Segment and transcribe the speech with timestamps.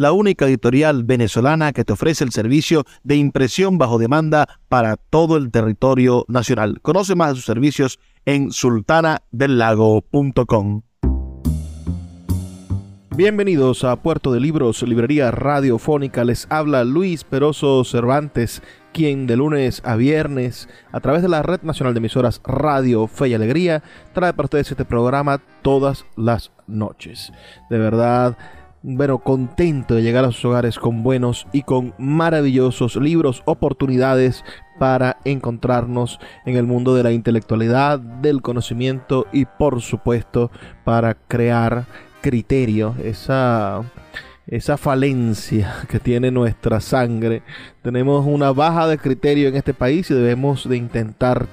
[0.00, 5.36] la única editorial venezolana que te ofrece el servicio de impresión bajo demanda para todo
[5.36, 6.80] el territorio nacional.
[6.80, 10.82] Conoce más de sus servicios en sultanadelago.com.
[13.14, 16.24] Bienvenidos a Puerto de Libros, Librería Radiofónica.
[16.24, 18.62] Les habla Luis Peroso Cervantes,
[18.94, 23.28] quien de lunes a viernes, a través de la Red Nacional de Emisoras Radio Fe
[23.28, 23.82] y Alegría,
[24.14, 27.30] trae para ustedes este programa todas las noches.
[27.68, 28.38] De verdad,
[28.82, 34.44] bueno, contento de llegar a sus hogares con buenos y con maravillosos libros, oportunidades
[34.78, 40.50] para encontrarnos en el mundo de la intelectualidad, del conocimiento y por supuesto
[40.84, 41.84] para crear
[42.22, 43.82] criterio, esa,
[44.46, 47.42] esa falencia que tiene nuestra sangre.
[47.82, 51.46] Tenemos una baja de criterio en este país y debemos de intentar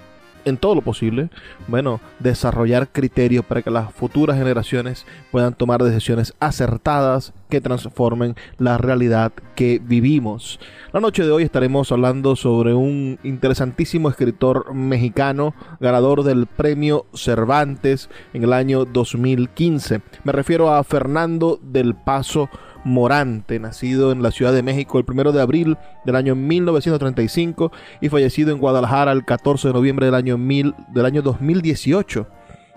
[0.48, 1.30] en todo lo posible,
[1.68, 8.78] bueno, desarrollar criterios para que las futuras generaciones puedan tomar decisiones acertadas que transformen la
[8.78, 10.60] realidad que vivimos.
[10.94, 18.10] La noche de hoy estaremos hablando sobre un interesantísimo escritor mexicano, ganador del premio Cervantes
[18.34, 20.02] en el año 2015.
[20.24, 22.50] Me refiero a Fernando del Paso
[22.88, 28.08] Morante, nacido en la Ciudad de México el 1 de abril del año 1935 y
[28.08, 32.28] fallecido en Guadalajara el 14 de noviembre del año, del año 2018.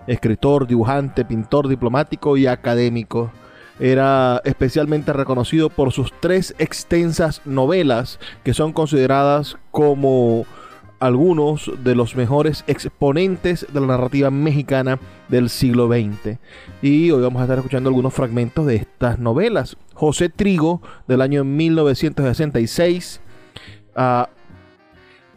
[0.07, 3.31] Escritor, dibujante, pintor diplomático y académico.
[3.79, 10.45] Era especialmente reconocido por sus tres extensas novelas que son consideradas como
[11.01, 16.37] algunos de los mejores exponentes de la narrativa mexicana del siglo XX.
[16.81, 19.77] Y hoy vamos a estar escuchando algunos fragmentos de estas novelas.
[19.95, 23.19] José Trigo, del año 1966,
[23.95, 24.29] a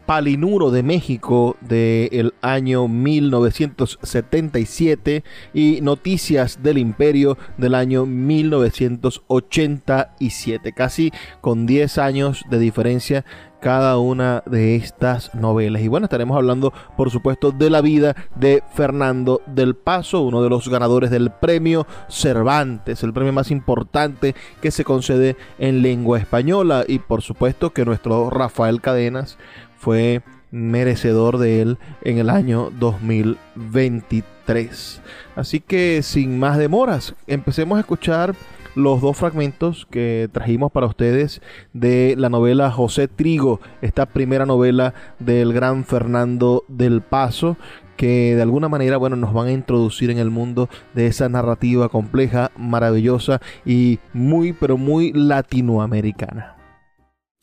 [0.05, 5.23] Palinuro de México del año 1977
[5.53, 11.11] y Noticias del Imperio del año 1987, casi
[11.41, 13.25] con 10 años de diferencia
[13.65, 15.81] cada una de estas novelas.
[15.81, 20.51] Y bueno, estaremos hablando, por supuesto, de la vida de Fernando del Paso, uno de
[20.51, 26.85] los ganadores del premio Cervantes, el premio más importante que se concede en lengua española.
[26.87, 29.39] Y por supuesto que nuestro Rafael Cadenas
[29.77, 30.21] fue
[30.51, 35.01] merecedor de él en el año 2023.
[35.35, 38.33] Así que sin más demoras, empecemos a escuchar
[38.75, 41.41] los dos fragmentos que trajimos para ustedes
[41.73, 47.57] de la novela José Trigo, esta primera novela del gran Fernando del Paso,
[47.97, 51.89] que de alguna manera, bueno, nos van a introducir en el mundo de esa narrativa
[51.89, 56.54] compleja, maravillosa y muy, pero muy latinoamericana.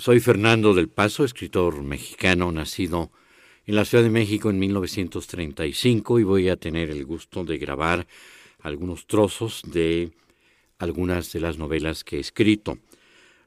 [0.02, 3.12] Soy Fernando del Paso, escritor mexicano, nacido
[3.66, 8.08] en la Ciudad de México en 1935 y voy a tener el gusto de grabar
[8.62, 10.10] algunos trozos de
[10.78, 12.78] algunas de las novelas que he escrito.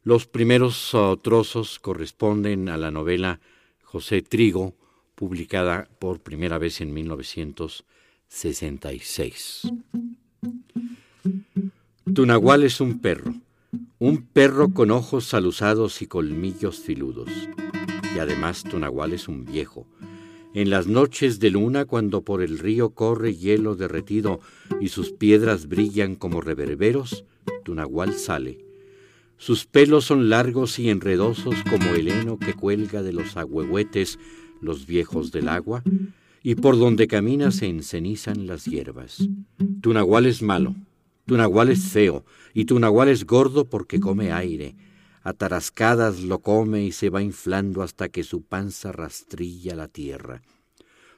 [0.04, 3.42] Los primeros uh, trozos corresponden a la novela
[3.84, 4.78] José Trigo,
[5.16, 9.62] publicada por primera vez en 1966.
[12.14, 13.34] Tunahual es un perro,
[14.00, 17.30] un perro con ojos alusados y colmillos filudos.
[18.16, 19.88] Y además Tunahual es un viejo,
[20.56, 24.40] en las noches de luna cuando por el río corre hielo derretido
[24.80, 27.26] y sus piedras brillan como reverberos,
[27.66, 28.66] Tunahual sale.
[29.38, 34.18] Sus pelos son largos y enredosos como el heno que cuelga de los agüehuetes
[34.62, 35.84] los viejos del agua,
[36.42, 39.28] y por donde camina se encenizan las hierbas.
[39.82, 40.74] Tunahual es malo,
[41.26, 42.24] Tunahual es feo,
[42.56, 44.78] y Tunahual es gordo porque come aire,
[45.24, 50.42] a tarascadas lo come y se va inflando hasta que su panza rastrilla la tierra.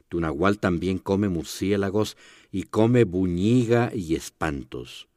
[0.09, 2.17] Tunahual también come murciélagos
[2.51, 5.09] y come buñiga y espantos.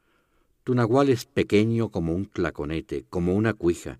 [0.62, 3.98] Tunahual es pequeño como un claconete, como una cuija.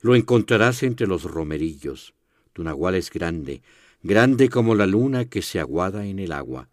[0.00, 2.14] Lo encontrarás entre los romerillos.
[2.54, 3.60] Tunahual es grande,
[4.02, 6.70] grande como la luna que se aguada en el agua.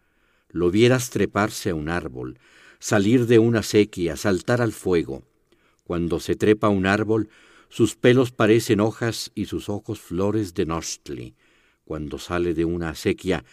[0.49, 2.39] Lo vieras treparse a un árbol,
[2.79, 5.23] salir de una sequía, saltar al fuego.
[5.83, 7.29] Cuando se trepa un árbol,
[7.69, 11.35] sus pelos parecen hojas y sus ojos flores de nostli.
[11.83, 13.43] Cuando sale de una acequia,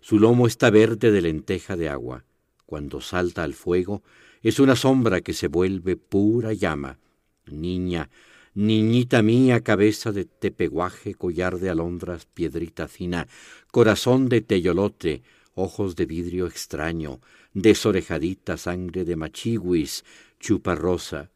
[0.00, 2.24] su lomo está verde de lenteja de agua.
[2.66, 4.02] Cuando salta al fuego,
[4.42, 6.98] es una sombra que se vuelve pura llama.
[7.46, 8.10] Niña,
[8.54, 13.28] niñita mía, cabeza de tepeguaje, collar de alondras, piedrita fina,
[13.70, 15.22] corazón de teyolote,
[15.54, 17.20] ojos de vidrio extraño,
[17.54, 20.04] desorejadita sangre de machiguis,
[20.40, 21.30] chupa rosa.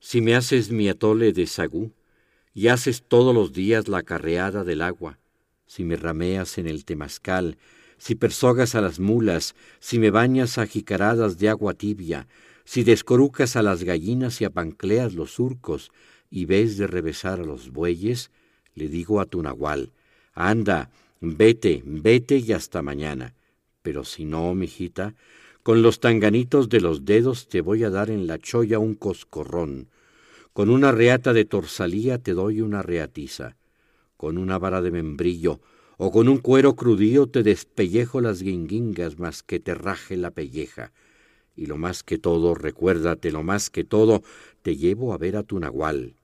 [0.00, 1.92] Si me haces mi atole de sagú,
[2.54, 5.18] y haces todos los días la carreada del agua,
[5.66, 7.56] si me rameas en el temazcal,
[7.98, 12.26] si persogas a las mulas, si me bañas a jicaradas de agua tibia,
[12.64, 15.92] si descorucas a las gallinas y apancleas los surcos,
[16.30, 18.30] y ves de revesar a los bueyes,
[18.74, 19.92] le digo a tu nahual,
[20.34, 23.34] anda, vete, vete y hasta mañana.
[23.82, 25.14] Pero si no, mijita,
[25.68, 29.88] con los tanganitos de los dedos te voy a dar en la cholla un coscorrón,
[30.54, 33.54] con una reata de torsalía te doy una reatiza,
[34.16, 35.60] con una vara de membrillo,
[35.98, 40.90] o con un cuero crudío te despellejo las guinguingas más que te raje la pelleja
[41.54, 44.22] y lo más que todo, recuérdate, lo más que todo,
[44.62, 46.14] te llevo a ver a tu nahual.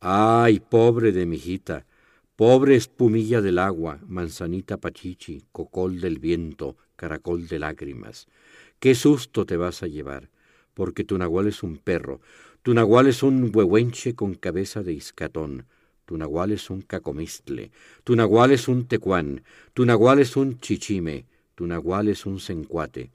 [0.00, 1.84] Ay, pobre de mi hijita,
[2.34, 8.26] pobre espumilla del agua, manzanita pachichi, cocol del viento, caracol de lágrimas.
[8.84, 10.28] Qué susto te vas a llevar,
[10.74, 12.20] porque tu nahual es un perro,
[12.62, 15.64] tu nahual es un huehuenche con cabeza de iscatón,
[16.04, 17.70] tu nahual es un cacomistle,
[18.04, 19.42] tu nahual es un tecuán,
[19.72, 23.10] tu nahual es un chichime, tu nahual es un sencuate.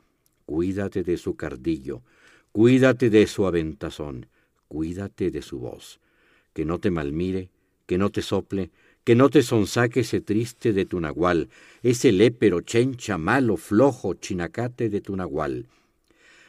[0.48, 2.02] Cuídate de su cardillo,
[2.52, 4.26] cuídate de su aventazón,
[4.70, 6.00] cuídate de su voz,
[6.54, 7.52] que no te malmire,
[7.86, 8.72] que no te sople,
[9.04, 11.50] que no te sonsaque ese triste de tu nahual,
[11.82, 15.68] ese lépero, chencha, malo, flojo, chinacate de tu nahual.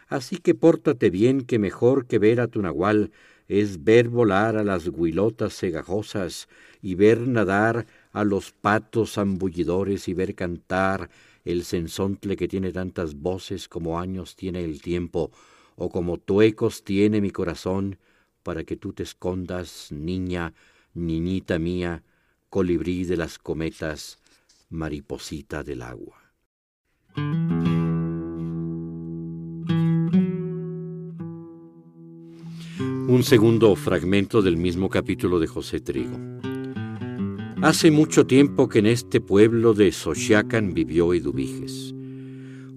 [0.08, 3.12] Así que pórtate bien, que mejor que ver a tu nahual
[3.48, 6.48] es ver volar a las huilotas cegajosas
[6.82, 11.10] y ver nadar a los patos zambullidores y ver cantar
[11.44, 15.30] el sensontle que tiene tantas voces como años tiene el tiempo,
[15.76, 17.98] o como tuecos tiene mi corazón,
[18.42, 20.54] para que tú te escondas, niña,
[20.94, 22.02] niñita mía,
[22.50, 24.18] colibrí de las cometas,
[24.70, 26.16] mariposita del agua.
[33.06, 36.18] Un segundo fragmento del mismo capítulo de José Trigo.
[37.62, 41.94] Hace mucho tiempo que en este pueblo de Xochiacan vivió Eduviges.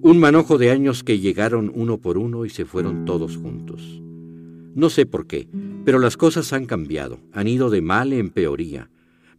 [0.02, 4.02] Un manojo de años que llegaron uno por uno y se fueron todos juntos.
[4.75, 5.48] No sé por qué,
[5.84, 8.90] pero las cosas han cambiado, han ido de mal en peoría.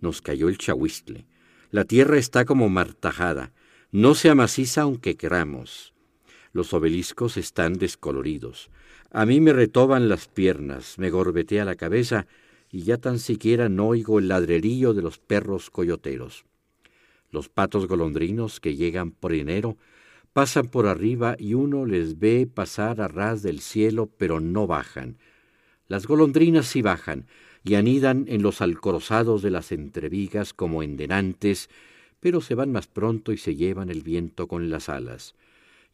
[0.05, 1.25] Nos cayó el chahuistle.
[1.71, 3.55] La tierra está como martajada,
[3.91, 5.95] no se amaciza aunque queramos.
[6.53, 8.71] Los obeliscos están descoloridos.
[9.11, 12.27] A mí me retoban las piernas, me gorbetea la cabeza
[12.71, 16.45] y ya tan siquiera no oigo el ladrerío de los perros coyoteros.
[17.31, 19.79] Los patos golondrinos que llegan por enero
[20.35, 25.17] pasan por arriba y uno les ve pasar a ras del cielo, pero no bajan.
[25.89, 27.27] Las golondrinas sí bajan
[27.65, 31.71] y anidan en los alcorozados de las entrevigas como endenantes,
[32.21, 35.35] pero se van más pronto y se llevan el viento con las alas.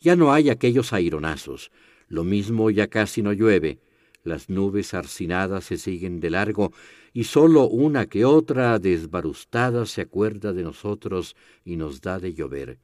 [0.00, 1.70] Ya no hay aquellos aironazos,
[2.08, 3.78] lo mismo ya casi no llueve,
[4.22, 6.72] las nubes arcinadas se siguen de largo
[7.12, 12.78] y sólo una que otra desbarustada se acuerda de nosotros y nos da de llover.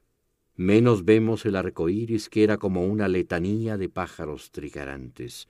[0.55, 5.49] Menos vemos el arco iris que era como una letanía de pájaros trigarantes.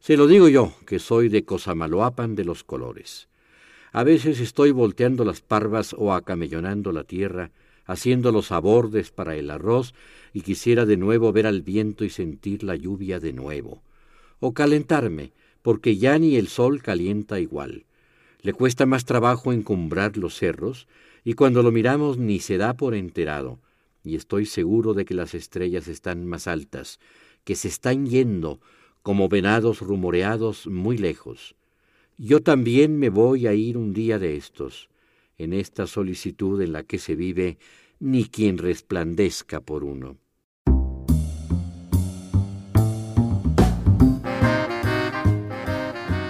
[0.00, 3.28] Se lo digo yo, que soy de Cosamaloapan de los colores.
[3.92, 7.50] A veces estoy volteando las parvas o acamellonando la tierra,
[7.84, 9.94] haciendo los abordes para el arroz,
[10.32, 13.82] y quisiera de nuevo ver al viento y sentir la lluvia de nuevo
[14.40, 17.84] o calentarme, porque ya ni el sol calienta igual.
[18.40, 20.86] Le cuesta más trabajo encumbrar los cerros,
[21.24, 23.58] y cuando lo miramos ni se da por enterado,
[24.04, 27.00] y estoy seguro de que las estrellas están más altas,
[27.44, 28.60] que se están yendo
[29.08, 31.56] como venados rumoreados muy lejos.
[32.18, 34.90] Yo también me voy a ir un día de estos,
[35.38, 37.56] en esta solicitud en la que se vive
[38.00, 40.18] ni quien resplandezca por uno.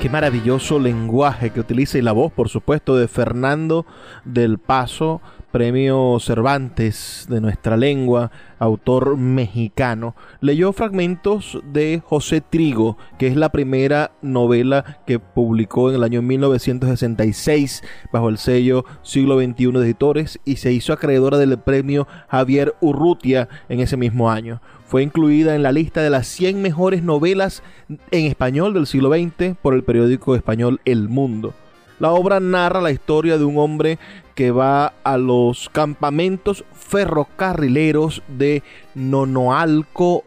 [0.00, 3.86] Qué maravilloso lenguaje que utiliza y la voz, por supuesto, de Fernando
[4.24, 5.20] del Paso,
[5.50, 10.14] premio Cervantes de nuestra lengua, autor mexicano.
[10.40, 16.22] Leyó fragmentos de José Trigo, que es la primera novela que publicó en el año
[16.22, 22.74] 1966 bajo el sello Siglo XXI de Editores y se hizo acreedora del premio Javier
[22.80, 24.60] Urrutia en ese mismo año.
[24.86, 27.62] Fue incluida en la lista de las 100 mejores novelas
[28.10, 31.54] en español del siglo XX por el periódico español El Mundo.
[31.98, 33.98] La obra narra la historia de un hombre
[34.34, 38.62] que va a los campamentos ferrocarrileros de
[38.94, 40.24] Nonoalco,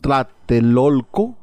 [0.00, 1.36] Tlatelolco,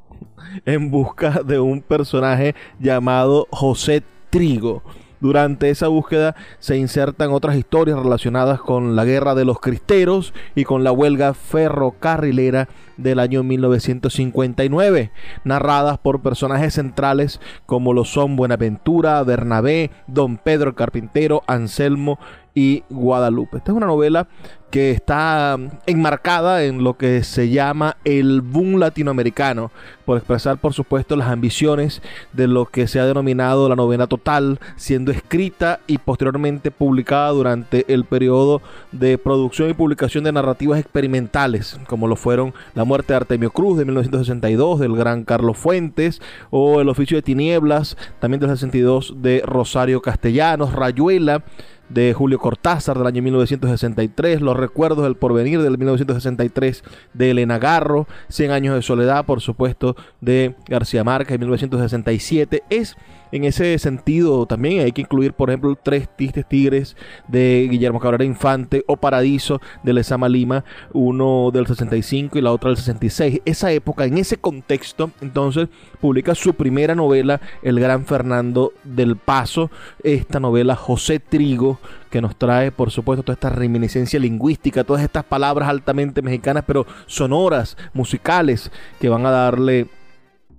[0.66, 4.82] en busca de un personaje llamado José Trigo.
[5.20, 10.64] Durante esa búsqueda se insertan otras historias relacionadas con la guerra de los cristeros y
[10.64, 15.12] con la huelga ferrocarrilera del año 1959,
[15.44, 22.20] narradas por personajes centrales como lo son Buenaventura, Bernabé, Don Pedro Carpintero, Anselmo
[22.54, 23.58] y Guadalupe.
[23.58, 24.28] Esta es una novela
[24.70, 29.72] que está enmarcada en lo que se llama el boom latinoamericano,
[30.06, 32.02] por expresar por supuesto las ambiciones
[32.34, 37.92] de lo que se ha denominado la novena total, siendo escrita y posteriormente publicada durante
[37.92, 43.18] el periodo de producción y publicación de narrativas experimentales, como lo fueron La muerte de
[43.18, 48.50] Artemio Cruz de 1962 del gran Carlos Fuentes, o El oficio de tinieblas, también del
[48.50, 51.44] 62 de Rosario Castellanos, Rayuela,
[51.90, 58.08] de Julio Cortázar del año 1963, Los recuerdos del porvenir del 1963 de Elena Garro,
[58.30, 62.64] Cien años de soledad, por supuesto, de García Márquez de 1967.
[62.70, 62.96] Es
[63.32, 66.96] en ese sentido también hay que incluir, por ejemplo, Tres Tistes Tigres
[67.28, 72.70] de Guillermo Cabrera Infante o Paradiso de Lezama Lima, uno del 65 y la otra
[72.70, 73.42] del 66.
[73.46, 75.70] Esa época, en ese contexto, entonces
[76.02, 79.70] publica su primera novela, El Gran Fernando del Paso,
[80.04, 85.24] esta novela José Trigo, que nos trae, por supuesto, toda esta reminiscencia lingüística, todas estas
[85.24, 89.88] palabras altamente mexicanas, pero sonoras, musicales, que van a darle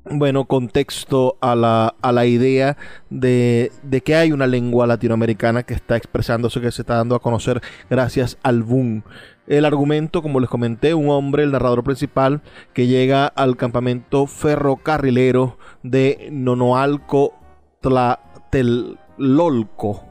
[0.05, 2.77] bueno, contexto a la, a la idea
[3.11, 7.21] de, de, que hay una lengua latinoamericana que está expresándose, que se está dando a
[7.21, 9.03] conocer gracias al boom.
[9.47, 12.41] El argumento, como les comenté, un hombre, el narrador principal,
[12.73, 17.35] que llega al campamento ferrocarrilero de Nonoalco
[17.81, 20.05] Tlatelolco,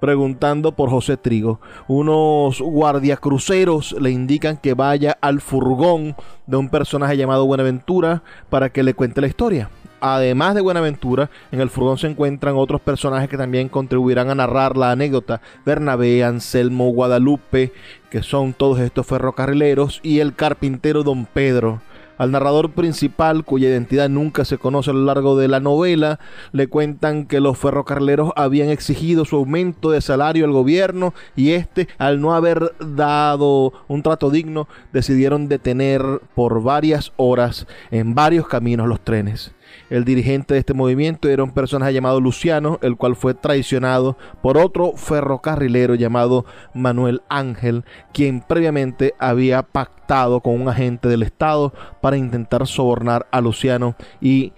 [0.00, 1.60] preguntando por José Trigo.
[1.86, 6.16] Unos guardiacruceros le indican que vaya al furgón
[6.46, 9.70] de un personaje llamado Buenaventura para que le cuente la historia.
[10.00, 14.76] Además de Buenaventura, en el furgón se encuentran otros personajes que también contribuirán a narrar
[14.76, 15.42] la anécdota.
[15.66, 17.72] Bernabé, Anselmo, Guadalupe,
[18.08, 21.82] que son todos estos ferrocarrileros, y el carpintero Don Pedro.
[22.20, 26.20] Al narrador principal, cuya identidad nunca se conoce a lo largo de la novela,
[26.52, 31.88] le cuentan que los ferrocarrileros habían exigido su aumento de salario al gobierno y este,
[31.96, 36.02] al no haber dado un trato digno, decidieron detener
[36.34, 39.54] por varias horas en varios caminos los trenes.
[39.88, 44.58] El dirigente de este movimiento era un personaje llamado Luciano, el cual fue traicionado por
[44.58, 52.16] otro ferrocarrilero llamado Manuel Ángel, quien previamente había pactado con un agente del Estado para
[52.16, 54.52] intentar sobornar a Luciano y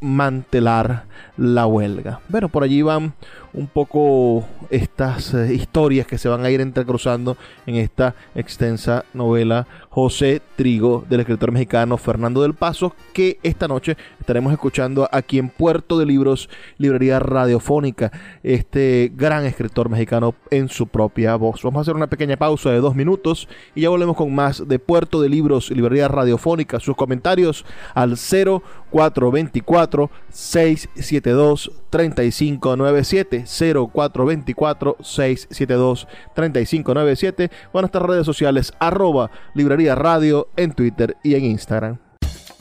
[0.00, 1.04] desmantelar
[1.36, 2.20] la huelga.
[2.28, 3.14] Bueno, por allí van
[3.52, 9.66] un poco estas eh, historias que se van a ir entrecruzando en esta extensa novela
[9.88, 15.48] José Trigo del escritor mexicano Fernando del Paso, que esta noche estaremos escuchando aquí en
[15.48, 18.12] Puerto de Libros, Librería Radiofónica,
[18.44, 21.62] este gran escritor mexicano en su propia voz.
[21.62, 24.78] Vamos a hacer una pequeña pausa de dos minutos y ya volvemos con más de
[24.78, 26.78] Puerto de Libros, Librería Radiofónica.
[26.78, 27.64] Sus comentarios
[27.94, 29.89] al 0424
[30.30, 33.44] 672 3597
[33.92, 41.44] 0424 672 3597 o en nuestras redes sociales arroba librería radio en Twitter y en
[41.44, 41.98] Instagram.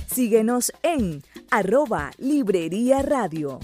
[0.08, 1.22] Síguenos en
[1.52, 3.60] arroba librería radio.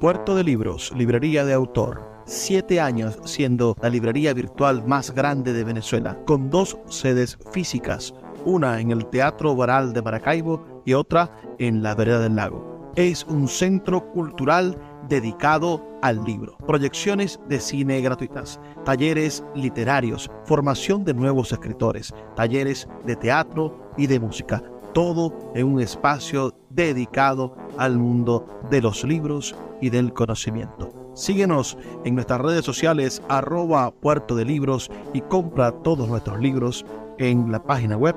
[0.00, 2.14] Puerto de Libros, librería de autor.
[2.26, 8.80] Siete años siendo la librería virtual más grande de Venezuela, con dos sedes físicas, una
[8.80, 12.92] en el Teatro Baral de Maracaibo y otra en la Vereda del Lago.
[12.96, 21.14] Es un centro cultural dedicado al libro, proyecciones de cine gratuitas, talleres literarios, formación de
[21.14, 28.46] nuevos escritores, talleres de teatro y de música, todo en un espacio dedicado al mundo
[28.70, 30.90] de los libros y del conocimiento.
[31.14, 36.84] Síguenos en nuestras redes sociales arroba puerto de libros y compra todos nuestros libros
[37.18, 38.16] en la página web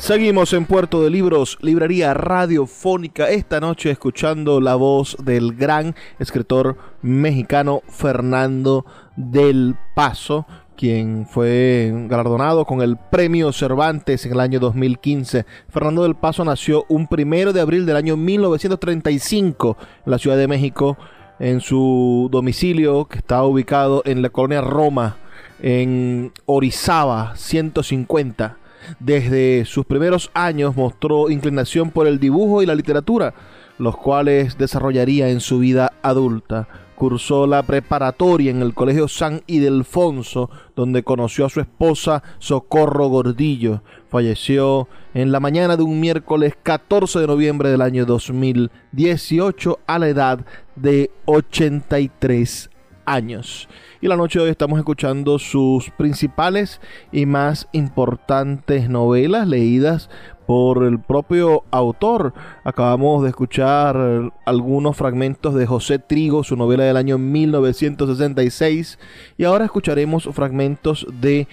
[0.00, 6.78] Seguimos en Puerto de Libros, librería radiofónica, esta noche escuchando la voz del gran escritor
[7.02, 15.44] mexicano Fernando del Paso, quien fue galardonado con el Premio Cervantes en el año 2015.
[15.68, 19.76] Fernando del Paso nació un primero de abril del año 1935
[20.06, 20.96] en la Ciudad de México,
[21.38, 25.18] en su domicilio que está ubicado en la colonia Roma,
[25.60, 28.56] en Orizaba 150
[28.98, 33.34] desde sus primeros años mostró inclinación por el dibujo y la literatura,
[33.78, 36.68] los cuales desarrollaría en su vida adulta.
[36.94, 43.82] Cursó la preparatoria en el Colegio San Ildefonso, donde conoció a su esposa Socorro Gordillo.
[44.10, 50.08] Falleció en la mañana de un miércoles 14 de noviembre del año 2018 a la
[50.08, 50.44] edad
[50.76, 52.68] de 83
[53.06, 53.66] años
[54.00, 56.80] y la noche de hoy estamos escuchando sus principales
[57.12, 60.08] y más importantes novelas leídas
[60.46, 62.32] por el propio autor.
[62.64, 68.98] Acabamos de escuchar algunos fragmentos de José Trigo, su novela del año 1966,
[69.36, 71.46] y ahora escucharemos fragmentos de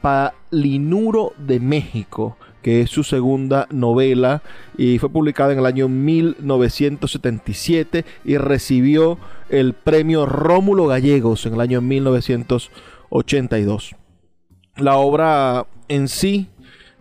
[0.00, 4.42] Palinuro de México, que es su segunda novela
[4.78, 11.60] y fue publicada en el año 1977 y recibió el premio Rómulo Gallegos en el
[11.60, 13.96] año 1982.
[14.76, 16.48] La obra en sí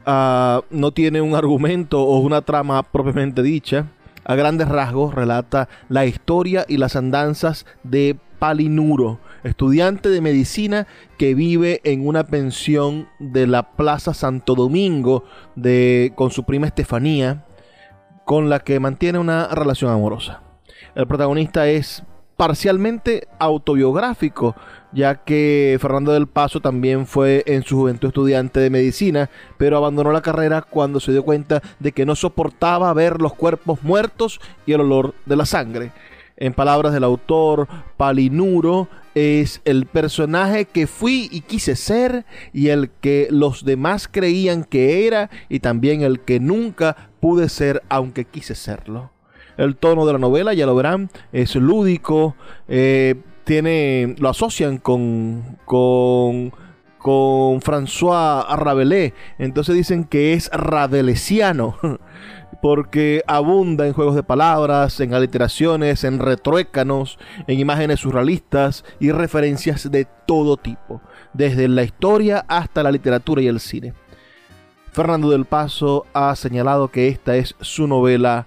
[0.05, 3.87] uh, no tiene un argumento o una trama propiamente dicha.
[4.23, 11.35] A grandes rasgos relata la historia y las andanzas de Palinuro, estudiante de medicina que
[11.35, 15.23] vive en una pensión de la Plaza Santo Domingo
[15.55, 17.45] de, con su prima Estefanía,
[18.25, 20.41] con la que mantiene una relación amorosa.
[20.95, 22.03] El protagonista es
[22.41, 24.55] parcialmente autobiográfico,
[24.91, 30.11] ya que Fernando del Paso también fue en su juventud estudiante de medicina, pero abandonó
[30.11, 34.73] la carrera cuando se dio cuenta de que no soportaba ver los cuerpos muertos y
[34.73, 35.91] el olor de la sangre.
[36.41, 42.89] En palabras del autor, Palinuro es el personaje que fui y quise ser y el
[42.89, 48.55] que los demás creían que era y también el que nunca pude ser aunque quise
[48.55, 49.11] serlo.
[49.55, 52.35] El tono de la novela, ya lo verán, es lúdico,
[52.67, 56.53] eh, tiene, lo asocian con, con,
[56.97, 61.77] con François Rabelais, entonces dicen que es rabelesiano.
[62.61, 69.89] porque abunda en juegos de palabras, en aliteraciones, en retruécanos, en imágenes surrealistas y referencias
[69.89, 71.01] de todo tipo,
[71.33, 73.93] desde la historia hasta la literatura y el cine.
[74.91, 78.45] Fernando del Paso ha señalado que esta es su novela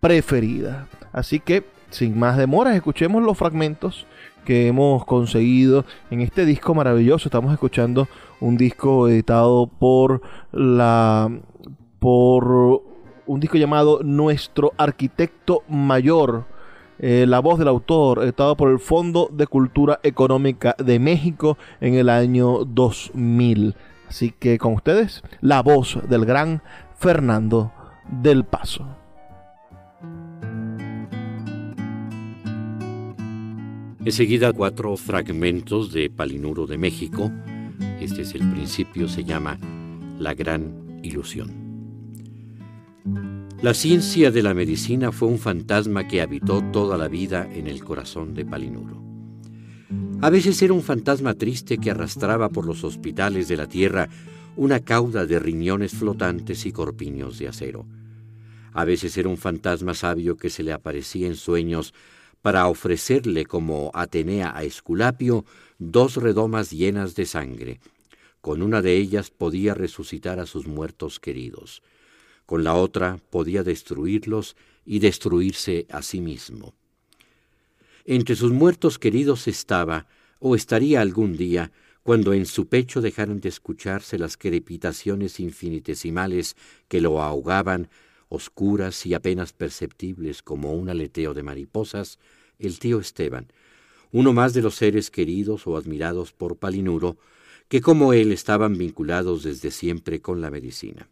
[0.00, 0.88] preferida.
[1.12, 4.06] Así que, sin más demoras, escuchemos los fragmentos
[4.44, 7.28] que hemos conseguido en este disco maravilloso.
[7.28, 8.08] Estamos escuchando
[8.40, 11.30] un disco editado por la
[12.00, 12.82] por
[13.32, 16.44] un disco llamado Nuestro Arquitecto Mayor.
[16.98, 21.94] Eh, la voz del autor, editado por el Fondo de Cultura Económica de México en
[21.94, 23.74] el año 2000.
[24.06, 26.62] Así que con ustedes, la voz del gran
[26.98, 27.72] Fernando
[28.10, 28.86] del Paso.
[34.04, 37.30] Enseguida cuatro fragmentos de Palinuro de México.
[37.98, 39.58] Este es el principio, se llama
[40.18, 41.61] La Gran Ilusión.
[43.62, 47.82] La ciencia de la medicina fue un fantasma que habitó toda la vida en el
[47.82, 49.02] corazón de Palinuro.
[50.20, 54.08] A veces era un fantasma triste que arrastraba por los hospitales de la tierra
[54.56, 57.86] una cauda de riñones flotantes y corpiños de acero.
[58.72, 61.94] A veces era un fantasma sabio que se le aparecía en sueños
[62.40, 65.44] para ofrecerle como Atenea a Esculapio
[65.78, 67.80] dos redomas llenas de sangre.
[68.40, 71.82] Con una de ellas podía resucitar a sus muertos queridos
[72.46, 76.74] con la otra podía destruirlos y destruirse a sí mismo.
[78.04, 80.06] Entre sus muertos queridos estaba,
[80.38, 81.70] o estaría algún día,
[82.02, 86.56] cuando en su pecho dejaron de escucharse las crepitaciones infinitesimales
[86.88, 87.88] que lo ahogaban,
[88.28, 92.18] oscuras y apenas perceptibles como un aleteo de mariposas,
[92.58, 93.52] el tío Esteban,
[94.10, 97.18] uno más de los seres queridos o admirados por Palinuro,
[97.68, 101.08] que como él estaban vinculados desde siempre con la medicina.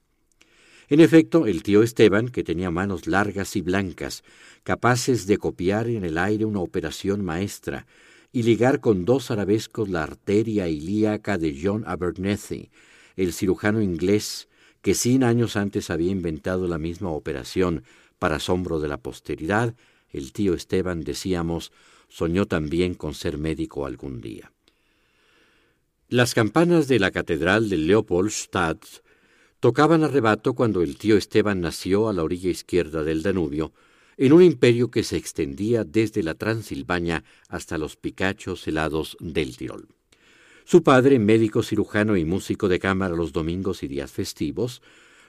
[0.91, 4.25] En efecto, el tío Esteban, que tenía manos largas y blancas,
[4.65, 7.87] capaces de copiar en el aire una operación maestra
[8.33, 12.71] y ligar con dos arabescos la arteria ilíaca de John Abernethy,
[13.15, 14.49] el cirujano inglés
[14.83, 17.85] que cien años antes había inventado la misma operación
[18.19, 19.77] para asombro de la posteridad,
[20.11, 21.71] el tío Esteban, decíamos,
[22.09, 24.51] soñó también con ser médico algún día.
[26.09, 28.85] Las campanas de la catedral de Leopoldstadt
[29.61, 33.73] tocaban a rebato cuando el tío Esteban nació a la orilla izquierda del Danubio,
[34.17, 39.89] en un imperio que se extendía desde la Transilvania hasta los picachos helados del Tirol.
[40.65, 44.83] Su padre, médico cirujano y músico de cámara los domingos y días festivos,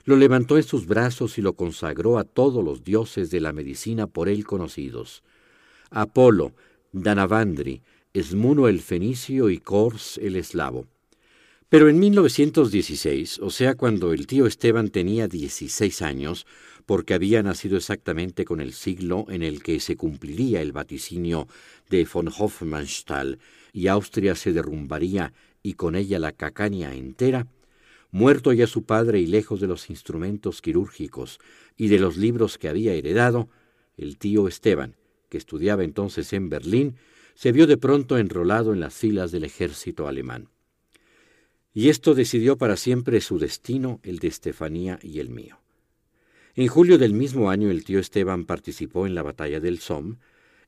[0.04, 4.06] lo levantó en sus brazos y lo consagró a todos los dioses de la medicina
[4.06, 5.22] por él conocidos.
[5.90, 6.52] Apolo,
[6.92, 7.82] Danavandri,
[8.14, 10.86] Esmuno el fenicio y Kors el eslavo.
[11.72, 16.46] Pero en 1916, o sea, cuando el tío Esteban tenía 16 años,
[16.84, 21.48] porque había nacido exactamente con el siglo en el que se cumpliría el vaticinio
[21.88, 23.38] de von Hofmannsthal
[23.72, 25.32] y Austria se derrumbaría
[25.62, 27.46] y con ella la Cacania entera,
[28.10, 31.38] muerto ya su padre y lejos de los instrumentos quirúrgicos
[31.78, 33.48] y de los libros que había heredado,
[33.96, 34.94] el tío Esteban,
[35.30, 36.96] que estudiaba entonces en Berlín,
[37.34, 40.51] se vio de pronto enrolado en las filas del ejército alemán.
[41.74, 45.58] Y esto decidió para siempre su destino, el de Estefanía y el mío.
[46.54, 50.16] En julio del mismo año el tío Esteban participó en la batalla del Somme,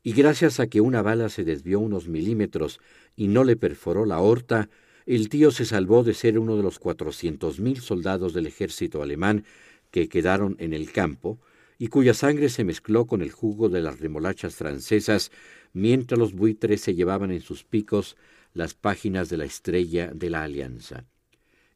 [0.02, 2.80] y gracias a que una bala se desvió unos milímetros
[3.16, 4.68] y no le perforó la aorta,
[5.06, 9.44] el tío se salvó de ser uno de los cuatrocientos mil soldados del ejército alemán
[9.90, 11.38] que quedaron en el campo
[11.78, 15.30] y cuya sangre se mezcló con el jugo de las remolachas francesas
[15.72, 18.16] mientras los buitres se llevaban en sus picos
[18.54, 21.04] las páginas de la estrella de la Alianza.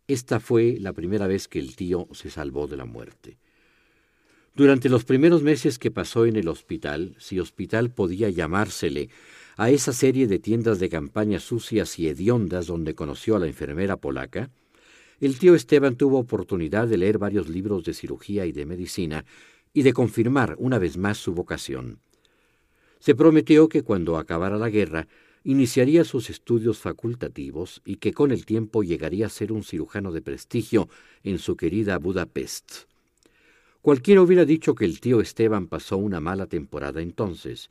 [0.07, 3.37] Esta fue la primera vez que el tío se salvó de la muerte.
[4.55, 9.11] Durante los primeros meses que pasó en el hospital, si hospital podía llamársele,
[9.57, 13.97] a esa serie de tiendas de campaña sucias y hediondas donde conoció a la enfermera
[13.97, 14.51] polaca,
[15.21, 19.25] el tío Esteban tuvo oportunidad de leer varios libros de cirugía y de medicina
[19.73, 21.99] y de confirmar una vez más su vocación.
[23.01, 25.09] Se prometió que cuando acabara la guerra
[25.49, 30.21] iniciaría sus estudios facultativos y que con el tiempo llegaría a ser un cirujano de
[30.21, 30.91] prestigio
[31.25, 32.83] en su querida Budapest.
[33.81, 37.71] Cualquiera hubiera dicho que el tío Esteban pasó una mala temporada entonces,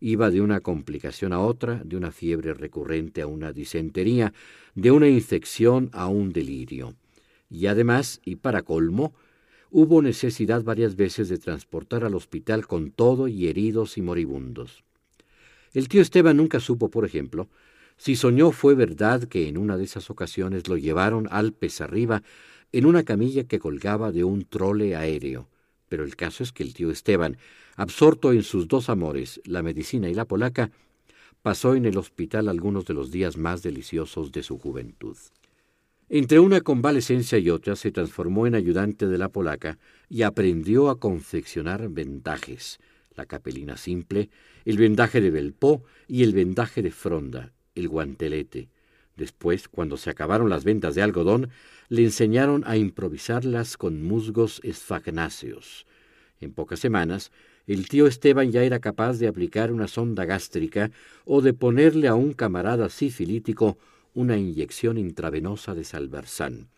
[0.00, 4.34] Iba de una complicación a otra, de una fiebre recurrente a una disentería,
[4.74, 6.94] de una infección a un delirio.
[7.48, 9.14] Y además, y para colmo,
[9.70, 14.83] hubo necesidad varias veces de transportar al hospital con todo y heridos y moribundos.
[15.74, 17.48] El tío Esteban nunca supo, por ejemplo,
[17.96, 22.22] si soñó fue verdad que en una de esas ocasiones lo llevaron Alpes arriba
[22.72, 25.48] en una camilla que colgaba de un trole aéreo,
[25.88, 27.38] pero el caso es que el tío Esteban,
[27.76, 30.70] absorto en sus dos amores, la medicina y la polaca,
[31.42, 35.16] pasó en el hospital algunos de los días más deliciosos de su juventud.
[36.08, 41.00] Entre una convalecencia y otra se transformó en ayudante de la polaca y aprendió a
[41.00, 42.78] confeccionar vendajes,
[43.16, 44.30] la capelina simple,
[44.64, 48.68] el vendaje de Belpó y el vendaje de Fronda, el guantelete.
[49.16, 51.50] Después, cuando se acabaron las ventas de algodón,
[51.88, 55.86] le enseñaron a improvisarlas con musgos esfagnáceos.
[56.40, 57.30] En pocas semanas,
[57.66, 60.90] el tío Esteban ya era capaz de aplicar una sonda gástrica
[61.24, 63.78] o de ponerle a un camarada sifilítico
[64.14, 66.68] una inyección intravenosa de salversán.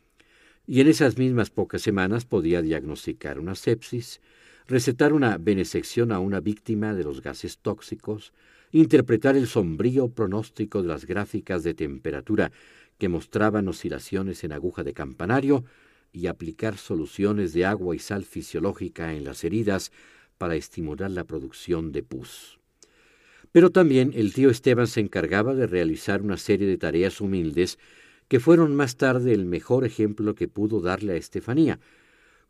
[0.66, 4.20] Y en esas mismas pocas semanas podía diagnosticar una sepsis,
[4.67, 8.33] recetar una benesección a una víctima de los gases tóxicos,
[8.73, 12.53] interpretar el sombrío pronóstico de las gráficas de temperatura
[12.99, 15.65] que mostraban oscilaciones en aguja de campanario
[16.13, 19.93] y aplicar soluciones de agua y sal fisiológica en las heridas
[20.39, 22.59] para estimular la producción de pus.
[23.53, 27.79] Pero también el tío Esteban se encargaba de realizar una serie de tareas humildes
[28.29, 31.79] que fueron más tarde el mejor ejemplo que pudo darle a Estefanía,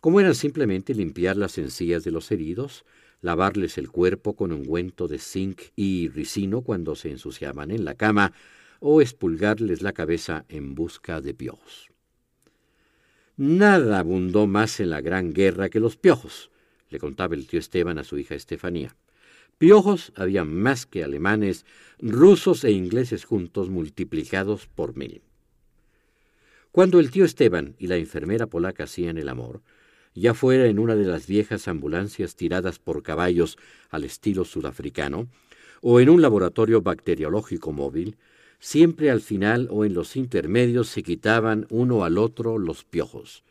[0.07, 2.85] como eran simplemente limpiar las encías de los heridos,
[3.23, 8.33] lavarles el cuerpo con ungüento de zinc y ricino cuando se ensuciaban en la cama,
[8.79, 11.91] o expulgarles la cabeza en busca de piojos.
[13.37, 16.53] Nada abundó más en la gran guerra que los piojos,
[16.89, 18.95] le contaba el tío Esteban a su hija Estefanía.
[19.59, 21.67] Piojos había más que alemanes,
[21.99, 25.23] rusos e ingleses juntos multiplicados por mil.
[26.71, 29.63] Cuando el tío Esteban y la enfermera polaca hacían el amor,
[30.17, 33.59] ya fuera en una de las viejas ambulancias tiradas por caballos
[33.91, 35.29] al estilo sudafricano,
[35.83, 38.17] o en un laboratorio bacteriológico móvil,
[38.59, 43.45] siempre al final o en los intermedios se quitaban uno al otro los piojos.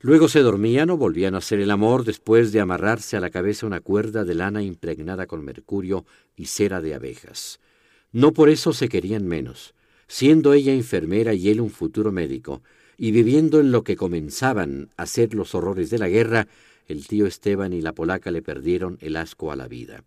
[0.00, 3.66] Luego se dormían o volvían a hacer el amor después de amarrarse a la cabeza
[3.66, 6.04] una cuerda de lana impregnada con mercurio
[6.36, 7.60] y cera de abejas.
[8.12, 9.74] No por eso se querían menos.
[10.08, 12.62] Siendo ella enfermera y él un futuro médico,
[12.96, 16.48] y viviendo en lo que comenzaban a ser los horrores de la guerra,
[16.86, 20.04] el tío Esteban y la polaca le perdieron el asco a la vida.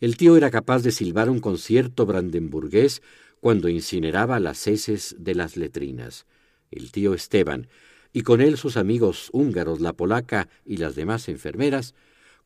[0.00, 3.02] El tío era capaz de silbar un concierto brandenburgués
[3.40, 6.26] cuando incineraba las heces de las letrinas.
[6.70, 7.68] El tío Esteban,
[8.12, 11.94] y con él sus amigos húngaros, la polaca y las demás enfermeras,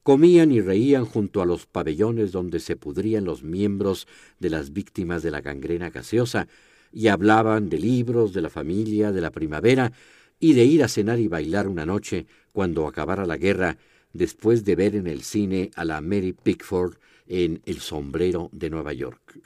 [0.02, 4.06] comían y reían junto a los pabellones donde se pudrían los miembros
[4.38, 6.48] de las víctimas de la gangrena gaseosa,
[6.94, 9.92] y hablaban de libros, de la familia, de la primavera,
[10.38, 13.76] y de ir a cenar y bailar una noche cuando acabara la guerra,
[14.12, 16.94] después de ver en el cine a la Mary Pickford
[17.26, 19.40] en El sombrero de Nueva York.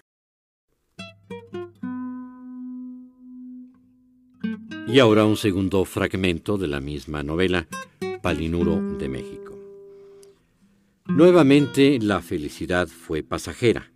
[4.86, 7.66] Y ahora un segundo fragmento de la misma novela,
[8.22, 9.58] Palinuro de México.
[11.06, 13.90] Nuevamente la felicidad fue pasajera.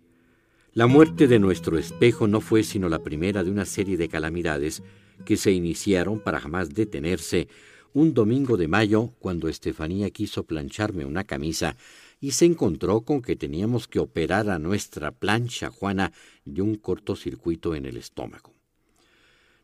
[0.75, 4.81] La muerte de nuestro espejo no fue sino la primera de una serie de calamidades
[5.23, 7.47] que se iniciaron para jamás detenerse
[7.93, 11.77] un domingo de mayo cuando Estefanía quiso plancharme una camisa
[12.19, 16.11] y se encontró con que teníamos que operar a nuestra plancha Juana
[16.43, 18.51] de un cortocircuito en el estómago.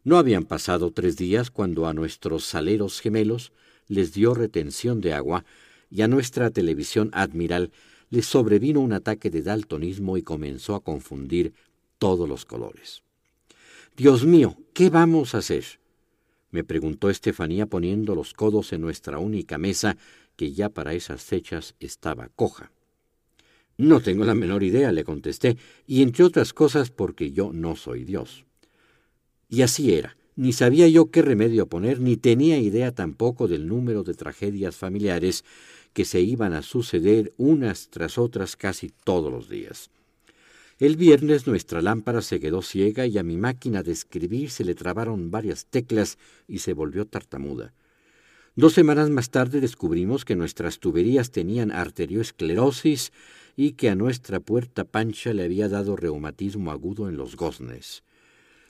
[0.03, 3.51] No habían pasado tres días cuando a nuestros saleros gemelos
[3.87, 5.43] les dio retención de agua
[5.89, 7.71] y a nuestra televisión admiral
[8.09, 11.53] les sobrevino un ataque de daltonismo y comenzó a confundir
[11.97, 13.03] todos los colores.
[13.95, 15.65] Dios mío, ¿qué vamos a hacer?
[16.51, 19.97] me preguntó Estefanía poniendo los codos en nuestra única mesa,
[20.35, 22.71] que ya para esas fechas estaba coja.
[23.77, 28.03] No tengo la menor idea, le contesté, y entre otras cosas porque yo no soy
[28.03, 28.45] Dios.
[29.47, 30.15] Y así era.
[30.35, 35.43] Ni sabía yo qué remedio poner, ni tenía idea tampoco del número de tragedias familiares
[35.93, 39.89] que se iban a suceder unas tras otras casi todos los días.
[40.79, 44.75] El viernes nuestra lámpara se quedó ciega y a mi máquina de escribir se le
[44.75, 47.73] trabaron varias teclas y se volvió tartamuda.
[48.55, 53.11] Dos semanas más tarde descubrimos que nuestras tuberías tenían arterioesclerosis
[53.57, 58.03] y que a nuestra puerta pancha le había dado reumatismo agudo en los goznes.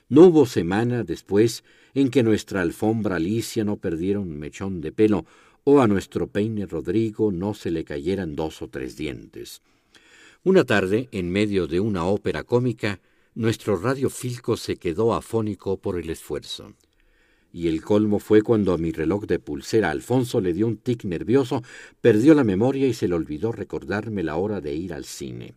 [0.08, 1.62] No hubo semana después
[1.94, 5.26] en que nuestra alfombra Alicia no perdiera un mechón de pelo
[5.64, 9.62] o a nuestro peine Rodrigo no se le cayeran dos o tres dientes.
[10.42, 13.00] Una tarde, en medio de una ópera cómica,
[13.34, 16.74] nuestro radiofilco se quedó afónico por el esfuerzo.
[17.52, 21.04] Y el colmo fue cuando a mi reloj de pulsera Alfonso le dio un tic
[21.04, 21.62] nervioso,
[22.00, 25.54] perdió la memoria y se le olvidó recordarme la hora de ir al cine.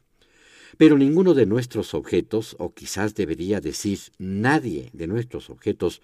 [0.77, 6.01] Pero ninguno de nuestros objetos, o quizás debería decir nadie de nuestros objetos,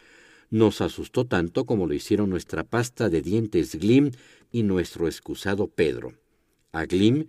[0.50, 4.12] nos asustó tanto como lo hicieron nuestra pasta de dientes Glim
[4.52, 6.14] y nuestro excusado Pedro.
[6.72, 7.28] A Glim,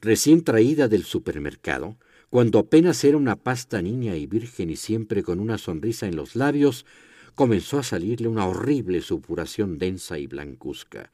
[0.00, 1.96] recién traída del supermercado,
[2.30, 6.34] cuando apenas era una pasta niña y virgen y siempre con una sonrisa en los
[6.34, 6.86] labios,
[7.34, 11.12] comenzó a salirle una horrible supuración densa y blancuzca.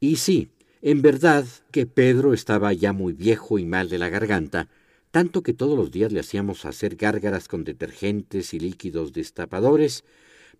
[0.00, 0.50] Y sí,
[0.82, 4.68] en verdad que Pedro estaba ya muy viejo y mal de la garganta,
[5.10, 10.04] tanto que todos los días le hacíamos hacer gárgaras con detergentes y líquidos destapadores,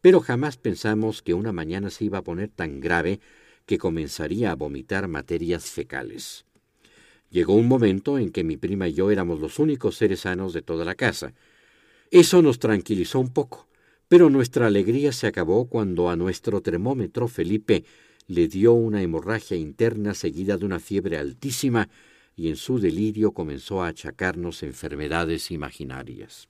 [0.00, 3.20] pero jamás pensamos que una mañana se iba a poner tan grave
[3.66, 6.44] que comenzaría a vomitar materias fecales.
[7.30, 10.62] Llegó un momento en que mi prima y yo éramos los únicos seres sanos de
[10.62, 11.34] toda la casa.
[12.11, 13.68] Eso nos tranquilizó un poco,
[14.08, 17.84] pero nuestra alegría se acabó cuando a nuestro termómetro Felipe
[18.26, 21.88] le dio una hemorragia interna seguida de una fiebre altísima
[22.34, 26.48] y en su delirio comenzó a achacarnos enfermedades imaginarias.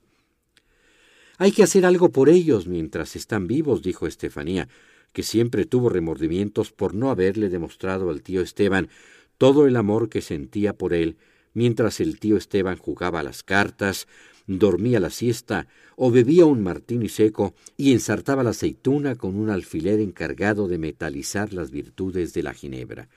[1.41, 4.67] Hay que hacer algo por ellos mientras están vivos, dijo Estefanía,
[5.13, 8.89] que siempre tuvo remordimientos por no haberle demostrado al tío Esteban
[9.37, 11.15] todo el amor que sentía por él,
[11.53, 14.05] mientras el tío Esteban jugaba las cartas,
[14.47, 20.01] dormía la siesta o bebía un martini seco y ensartaba la aceituna con un alfiler
[20.01, 23.07] encargado de metalizar las virtudes de la ginebra.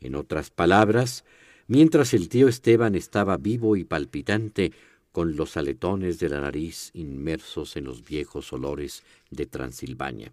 [0.00, 1.24] En otras palabras,
[1.66, 4.72] mientras el tío Esteban estaba vivo y palpitante,
[5.12, 10.32] con los aletones de la nariz inmersos en los viejos olores de Transilvania.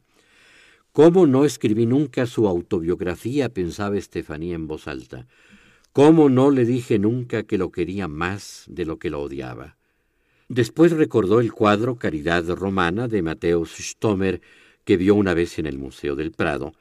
[0.91, 3.49] ¿Cómo no escribí nunca su autobiografía?
[3.49, 5.27] pensaba Estefanía en voz alta.
[5.93, 9.77] ¿Cómo no le dije nunca que lo quería más de lo que lo odiaba?
[10.49, 14.41] Después recordó el cuadro Caridad Romana de Mateus Stomer
[14.85, 16.73] que vio una vez en el Museo del Prado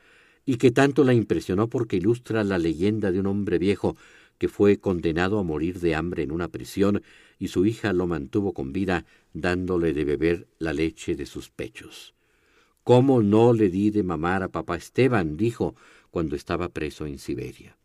[0.44, 3.96] y que tanto la impresionó porque ilustra la leyenda de un hombre viejo
[4.38, 7.02] que fue condenado a morir de hambre en una prisión
[7.38, 12.14] y su hija lo mantuvo con vida dándole de beber la leche de sus pechos.
[12.83, 15.37] ¿Cómo no le di de mamar a papá Esteban?
[15.37, 15.75] dijo
[16.11, 17.77] cuando estaba preso en Siberia.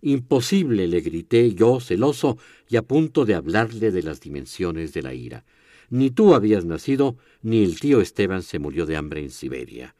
[0.00, 5.14] Imposible, le grité yo, celoso y a punto de hablarle de las dimensiones de la
[5.14, 5.44] ira.
[5.90, 9.94] Ni tú habías nacido, ni el tío Esteban se murió de hambre en Siberia.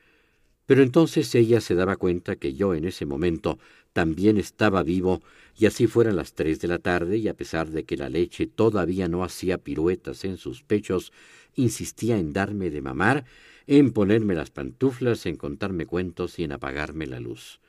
[0.66, 3.58] Pero entonces ella se daba cuenta que yo en ese momento
[3.92, 5.22] también estaba vivo,
[5.56, 8.46] y así fueran las tres de la tarde, y a pesar de que la leche
[8.46, 11.12] todavía no hacía piruetas en sus pechos,
[11.54, 13.24] insistía en darme de mamar,
[13.66, 17.60] en ponerme las pantuflas, en contarme cuentos y en apagarme la luz.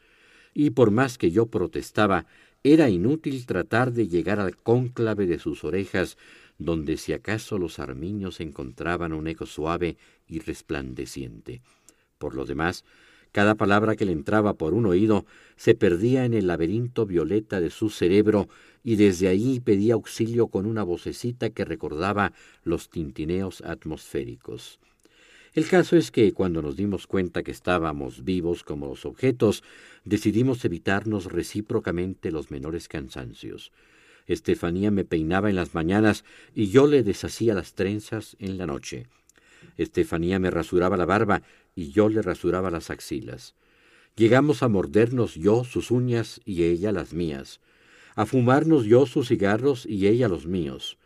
[0.54, 2.26] Y por más que yo protestaba,
[2.64, 6.18] era inútil tratar de llegar al cónclave de sus orejas,
[6.58, 11.62] donde si acaso los armiños encontraban un eco suave y resplandeciente.
[12.18, 12.86] Por lo demás,
[13.34, 15.26] cada palabra que le entraba por un oído
[15.58, 18.48] se perdía en el laberinto violeta de su cerebro
[18.84, 22.32] y desde allí pedía auxilio con una vocecita que recordaba
[22.64, 24.80] los tintineos atmosféricos.
[25.56, 29.64] El caso es que cuando nos dimos cuenta que estábamos vivos como los objetos,
[30.06, 33.72] decidimos evitarnos recíprocamente los menores cansancios.
[34.28, 39.08] Estefanía me peinaba en las mañanas y yo le deshacía las trenzas en la noche.
[39.78, 41.42] Estefanía me rasuraba la barba
[41.76, 43.56] y yo le rasuraba las axilas.
[44.16, 47.62] Llegamos a mordernos yo sus uñas y ella las mías,
[48.16, 50.98] a fumarnos yo sus cigarros y ella los míos.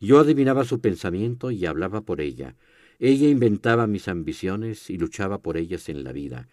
[0.00, 2.56] Yo adivinaba su pensamiento y hablaba por ella.
[2.98, 6.48] Ella inventaba mis ambiciones y luchaba por ellas en la vida.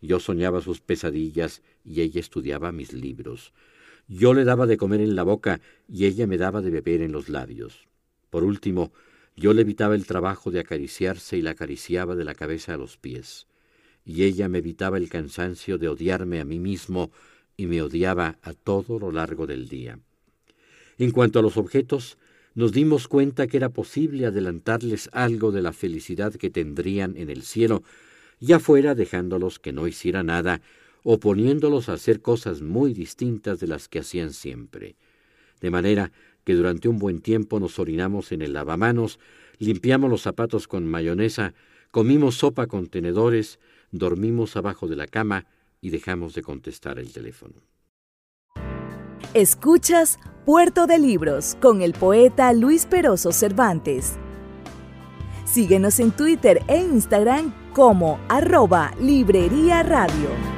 [0.00, 3.52] Yo soñaba sus pesadillas y ella estudiaba mis libros.
[4.06, 7.12] Yo le daba de comer en la boca y ella me daba de beber en
[7.12, 7.88] los labios.
[8.30, 8.92] Por último,
[9.38, 12.96] yo le evitaba el trabajo de acariciarse y la acariciaba de la cabeza a los
[12.96, 13.46] pies,
[14.04, 17.12] y ella me evitaba el cansancio de odiarme a mí mismo
[17.56, 20.00] y me odiaba a todo lo largo del día.
[20.98, 22.18] En cuanto a los objetos,
[22.54, 27.42] nos dimos cuenta que era posible adelantarles algo de la felicidad que tendrían en el
[27.42, 27.84] cielo,
[28.40, 30.60] ya fuera dejándolos que no hiciera nada
[31.04, 34.96] o poniéndolos a hacer cosas muy distintas de las que hacían siempre.
[35.60, 36.10] De manera
[36.48, 39.20] que durante un buen tiempo nos orinamos en el lavamanos,
[39.58, 41.52] limpiamos los zapatos con mayonesa,
[41.90, 43.58] comimos sopa con tenedores,
[43.90, 45.44] dormimos abajo de la cama
[45.82, 47.56] y dejamos de contestar el teléfono.
[49.34, 54.14] Escuchas Puerto de Libros con el poeta Luis Peroso Cervantes.
[55.44, 60.57] Síguenos en Twitter e Instagram como arroba Librería Radio.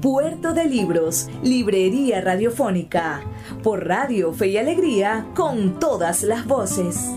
[0.00, 3.20] Puerto de Libros, Librería Radiofónica,
[3.64, 7.10] por Radio Fe y Alegría, con todas las voces.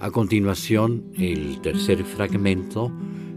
[0.00, 2.90] A continuación, el tercer fragmento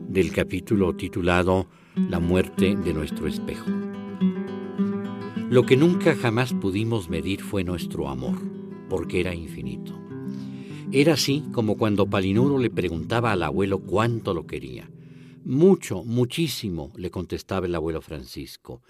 [0.08, 3.70] del capítulo titulado La muerte de nuestro espejo.
[5.50, 8.38] Lo que nunca jamás pudimos medir fue nuestro amor,
[8.88, 10.01] porque era infinito.
[10.94, 14.90] Era así como cuando Palinuro le preguntaba al abuelo cuánto lo quería.
[15.46, 18.82] Mucho, muchísimo, le contestaba el abuelo Francisco.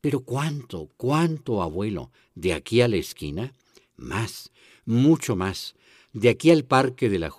[0.00, 3.52] Pero cuánto, cuánto, abuelo, de aquí a la esquina,
[3.98, 4.50] más,
[4.86, 5.74] mucho más,
[6.14, 7.30] de aquí al parque de la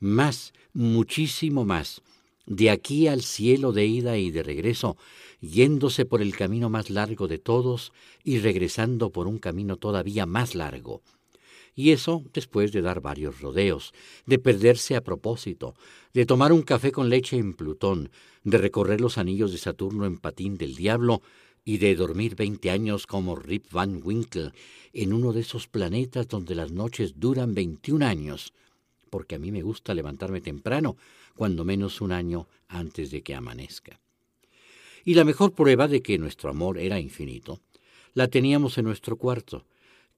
[0.00, 2.02] más, muchísimo más,
[2.46, 4.96] de aquí al cielo de ida y de regreso,
[5.40, 7.92] yéndose por el camino más largo de todos
[8.24, 11.02] y regresando por un camino todavía más largo.
[11.74, 13.92] Y eso después de dar varios rodeos,
[14.26, 15.74] de perderse a propósito,
[16.12, 18.10] de tomar un café con leche en Plutón,
[18.44, 21.22] de recorrer los anillos de Saturno en patín del diablo
[21.64, 24.52] y de dormir veinte años como Rip Van Winkle
[24.92, 28.52] en uno de esos planetas donde las noches duran veintiún años,
[29.08, 30.96] porque a mí me gusta levantarme temprano,
[31.34, 34.00] cuando menos un año antes de que amanezca.
[35.04, 37.60] Y la mejor prueba de que nuestro amor era infinito
[38.14, 39.64] la teníamos en nuestro cuarto,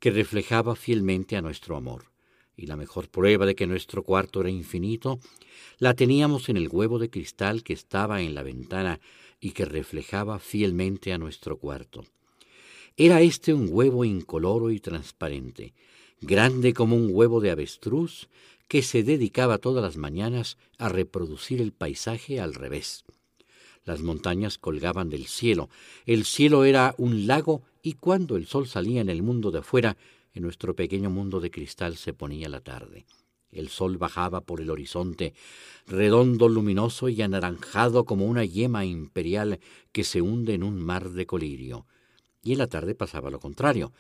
[0.04, 2.12] que reflejaba fielmente a nuestro amor.
[2.58, 5.18] y la mejor prueba de que nuestro cuarto era infinito,
[5.78, 9.00] la teníamos en el huevo de cristal que estaba en la ventana
[9.40, 12.04] y que reflejaba fielmente a nuestro cuarto.
[12.98, 15.72] Era este un huevo incoloro y transparente,
[16.20, 18.28] grande como un huevo de avestruz,
[18.68, 23.06] que se dedicaba todas las mañanas a reproducir el paisaje al revés.
[23.86, 25.70] Las montañas colgaban del cielo,
[26.04, 29.98] el cielo era un lago y cuando el sol salía en el mundo de afuera,
[30.32, 33.04] en nuestro pequeño mundo de cristal se ponía la tarde.
[33.52, 35.34] El sol bajaba por el horizonte,
[35.86, 39.60] redondo, luminoso y anaranjado como una yema imperial
[39.92, 41.86] que se hunde en un mar de colirio.
[42.42, 43.92] Y en la tarde pasaba lo contrario.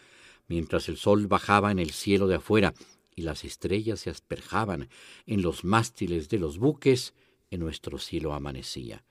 [0.48, 2.72] Mientras el sol bajaba en el cielo de afuera
[3.14, 4.88] y las estrellas se asperjaban
[5.26, 7.12] en los mástiles de los buques,
[7.50, 9.04] en nuestro cielo amanecía.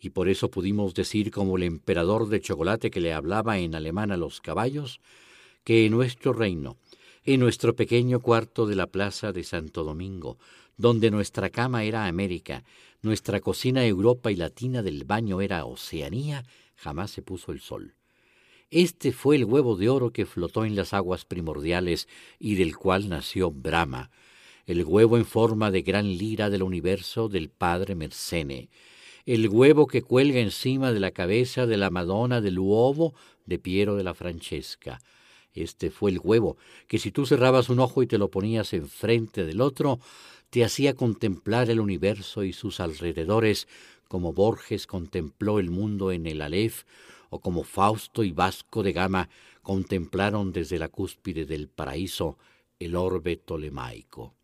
[0.00, 4.12] Y por eso pudimos decir como el emperador de chocolate que le hablaba en alemán
[4.12, 5.00] a los caballos,
[5.64, 6.76] que en nuestro reino,
[7.24, 10.38] en nuestro pequeño cuarto de la plaza de Santo Domingo,
[10.76, 12.62] donde nuestra cama era América,
[13.02, 16.44] nuestra cocina Europa y la tina del baño era Oceanía,
[16.76, 17.94] jamás se puso el sol.
[18.70, 23.08] Este fue el huevo de oro que flotó en las aguas primordiales y del cual
[23.08, 24.10] nació Brahma,
[24.66, 28.68] el huevo en forma de gran lira del universo del padre Mercene,
[29.26, 33.12] el huevo que cuelga encima de la cabeza de la Madonna del Uovo
[33.44, 35.00] de Piero de la Francesca,
[35.52, 36.56] este fue el huevo,
[36.86, 39.98] que si tú cerrabas un ojo y te lo ponías enfrente del otro,
[40.50, 43.66] te hacía contemplar el universo y sus alrededores,
[44.06, 46.84] como Borges contempló el mundo en el Aleph,
[47.28, 49.28] o como Fausto y Vasco de Gama
[49.62, 52.38] contemplaron desde la cúspide del paraíso
[52.78, 54.35] el orbe tolemaico.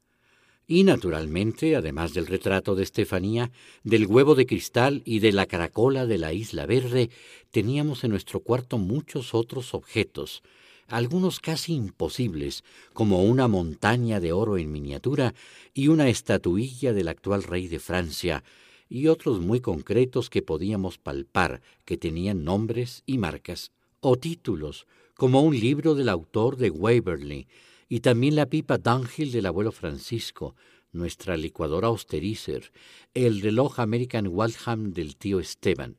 [0.66, 3.50] Y naturalmente, además del retrato de Estefanía,
[3.82, 7.10] del huevo de cristal y de la caracola de la isla verde,
[7.50, 10.42] teníamos en nuestro cuarto muchos otros objetos,
[10.86, 15.34] algunos casi imposibles, como una montaña de oro en miniatura
[15.74, 18.44] y una estatuilla del actual rey de Francia,
[18.88, 25.40] y otros muy concretos que podíamos palpar, que tenían nombres y marcas, o títulos, como
[25.42, 27.46] un libro del autor de Waverley,
[27.92, 30.56] y también la pipa d'Ángel del abuelo Francisco,
[30.92, 32.72] nuestra licuadora Austerizer,
[33.12, 35.98] el reloj American Waltham del tío Esteban,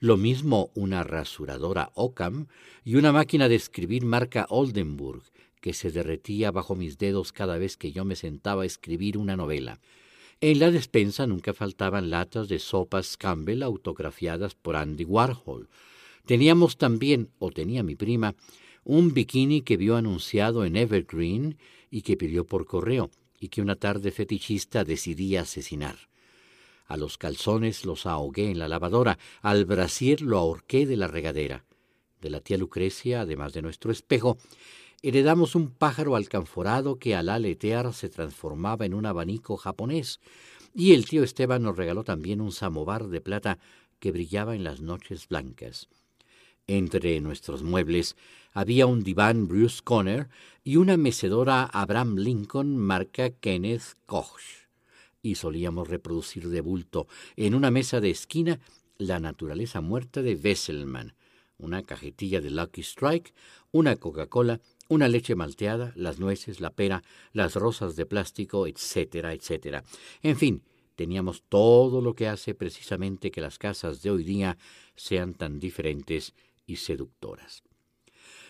[0.00, 2.46] lo mismo una rasuradora Occam
[2.82, 5.22] y una máquina de escribir marca Oldenburg,
[5.60, 9.36] que se derretía bajo mis dedos cada vez que yo me sentaba a escribir una
[9.36, 9.80] novela.
[10.40, 15.68] En la despensa nunca faltaban latas de sopas Campbell autografiadas por Andy Warhol.
[16.24, 18.34] Teníamos también, o tenía mi prima,
[18.84, 21.58] un bikini que vio anunciado en Evergreen
[21.90, 25.96] y que pidió por correo, y que una tarde fetichista decidí asesinar.
[26.86, 31.64] A los calzones los ahogué en la lavadora, al brasier lo ahorqué de la regadera.
[32.20, 34.38] De la tía Lucrecia, además de nuestro espejo,
[35.02, 40.20] heredamos un pájaro alcanforado que al aletear se transformaba en un abanico japonés,
[40.74, 43.58] y el tío Esteban nos regaló también un samovar de plata
[43.98, 45.88] que brillaba en las noches blancas.
[46.66, 48.16] Entre nuestros muebles
[48.52, 50.28] había un diván Bruce Conner
[50.64, 54.40] y una mecedora Abraham Lincoln marca Kenneth Koch
[55.22, 58.60] y solíamos reproducir de bulto en una mesa de esquina
[58.98, 61.14] la naturaleza muerta de Wesselman,
[61.58, 63.32] una cajetilla de Lucky Strike,
[63.70, 69.84] una Coca-Cola, una leche malteada, las nueces, la pera, las rosas de plástico, etcétera, etcétera.
[70.22, 70.62] En fin,
[70.96, 74.58] teníamos todo lo que hace precisamente que las casas de hoy día
[74.96, 76.34] sean tan diferentes
[76.66, 77.62] y seductoras.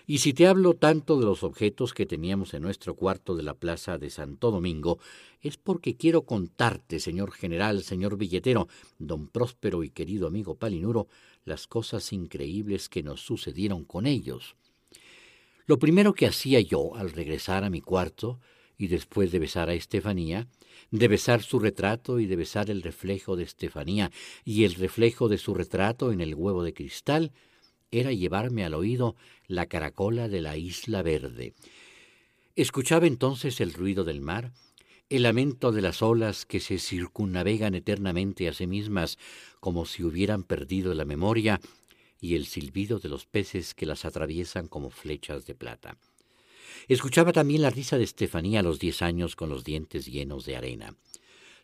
[0.07, 3.55] Y si te hablo tanto de los objetos que teníamos en nuestro cuarto de la
[3.55, 4.99] plaza de Santo Domingo,
[5.41, 11.09] es porque quiero contarte, señor general, señor billetero, don próspero y querido amigo Palinuro,
[11.45, 14.57] las cosas increíbles que nos sucedieron con ellos.
[15.67, 18.41] Lo primero que hacía yo al regresar a mi cuarto,
[18.77, 20.49] y después de besar a Estefanía,
[20.91, 24.11] de besar su retrato y de besar el reflejo de Estefanía
[24.45, 27.31] y el reflejo de su retrato en el huevo de cristal,
[27.93, 29.15] era llevarme al oído
[29.47, 31.55] la caracola de la isla verde.
[32.57, 34.53] Escuchaba entonces el ruido del mar,
[35.09, 39.19] el lamento de las olas que se circunnavegan eternamente a sí mismas
[39.61, 41.61] como si hubieran perdido la memoria,
[42.21, 45.99] y el silbido de los peces que las atraviesan como flechas de plata.
[46.89, 50.57] Escuchaba también la risa de Estefanía a los diez años con los dientes llenos de
[50.57, 50.95] arena.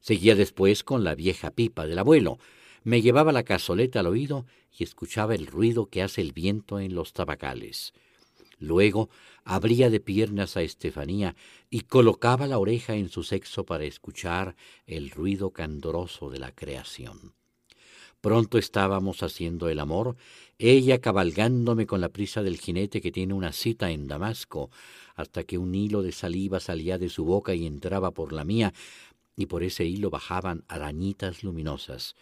[0.01, 2.39] Seguía después con la vieja pipa del abuelo,
[2.85, 6.95] me llevaba la cazoleta al oído y escuchaba el ruido que hace el viento en
[6.95, 7.93] los tabacales.
[8.59, 9.09] Luego
[9.45, 11.37] abría de piernas a Estefanía
[11.71, 14.57] y colocaba la oreja en su sexo para escuchar
[14.87, 17.35] el ruido candoroso de la creación.
[18.21, 20.17] Pronto estábamos haciendo el amor,
[20.59, 24.71] ella cabalgándome con la prisa del jinete que tiene una cita en Damasco,
[25.15, 28.75] hasta que un hilo de saliva salía de su boca y entraba por la mía,
[29.37, 32.17] y por ese hilo bajaban arañitas luminosas.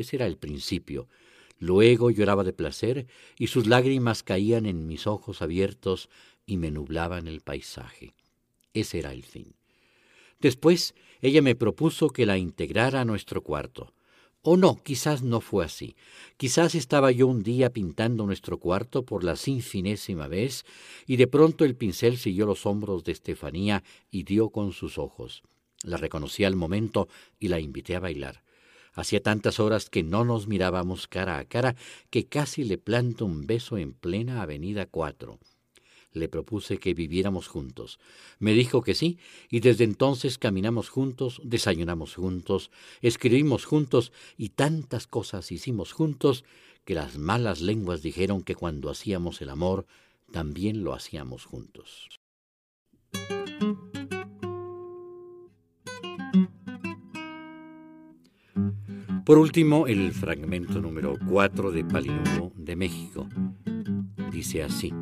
[0.00, 1.08] Ese era el principio.
[1.58, 3.06] Luego lloraba de placer,
[3.38, 6.08] y sus lágrimas caían en mis ojos abiertos
[6.46, 8.14] y me nublaban el paisaje.
[8.72, 9.54] Ese era el fin.
[10.40, 13.92] Después ella me propuso que la integrara a nuestro cuarto.
[14.42, 15.96] O no, quizás no fue así.
[16.38, 20.64] Quizás estaba yo un día pintando nuestro cuarto por la sinfinésima vez,
[21.06, 25.42] y de pronto el pincel siguió los hombros de Estefanía y dio con sus ojos.
[25.82, 28.42] La reconocí al momento y la invité a bailar.
[28.92, 31.76] Hacía tantas horas que no nos mirábamos cara a cara
[32.10, 35.38] que casi le planto un beso en plena Avenida Cuatro
[36.12, 37.98] le propuse que viviéramos juntos.
[38.38, 39.18] Me dijo que sí,
[39.48, 42.70] y desde entonces caminamos juntos, desayunamos juntos,
[43.00, 46.44] escribimos juntos y tantas cosas hicimos juntos
[46.84, 49.86] que las malas lenguas dijeron que cuando hacíamos el amor
[50.32, 52.08] también lo hacíamos juntos.
[59.30, 63.28] Por último, el fragmento número 4 de Palinuro de México.
[64.32, 64.92] Dice así.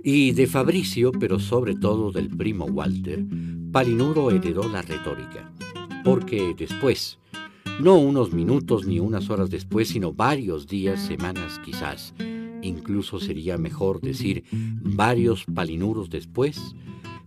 [0.00, 3.26] Y de Fabricio, pero sobre todo del primo Walter,
[3.72, 5.52] Palinuro heredó la retórica.
[6.04, 7.18] Porque después,
[7.80, 12.14] no unos minutos ni unas horas después, sino varios días, semanas quizás,
[12.62, 16.76] incluso sería mejor decir varios palinuros después,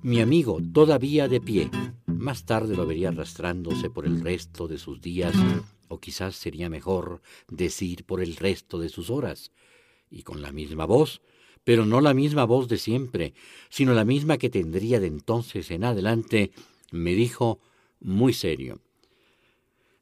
[0.01, 1.69] mi amigo todavía de pie,
[2.17, 5.33] más tarde lo vería arrastrándose por el resto de sus días,
[5.87, 9.51] o quizás sería mejor decir por el resto de sus horas,
[10.09, 11.21] y con la misma voz,
[11.63, 13.33] pero no la misma voz de siempre,
[13.69, 16.51] sino la misma que tendría de entonces en adelante,
[16.91, 17.59] me dijo
[17.99, 18.81] muy serio.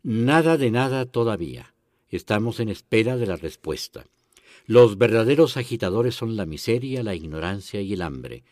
[0.04, 1.74] Nada de nada todavía.
[2.10, 4.06] Estamos en espera de la respuesta.
[4.68, 8.44] Los verdaderos agitadores son la miseria, la ignorancia y el hambre.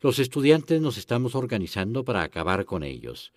[0.00, 3.32] Los estudiantes nos estamos organizando para acabar con ellos.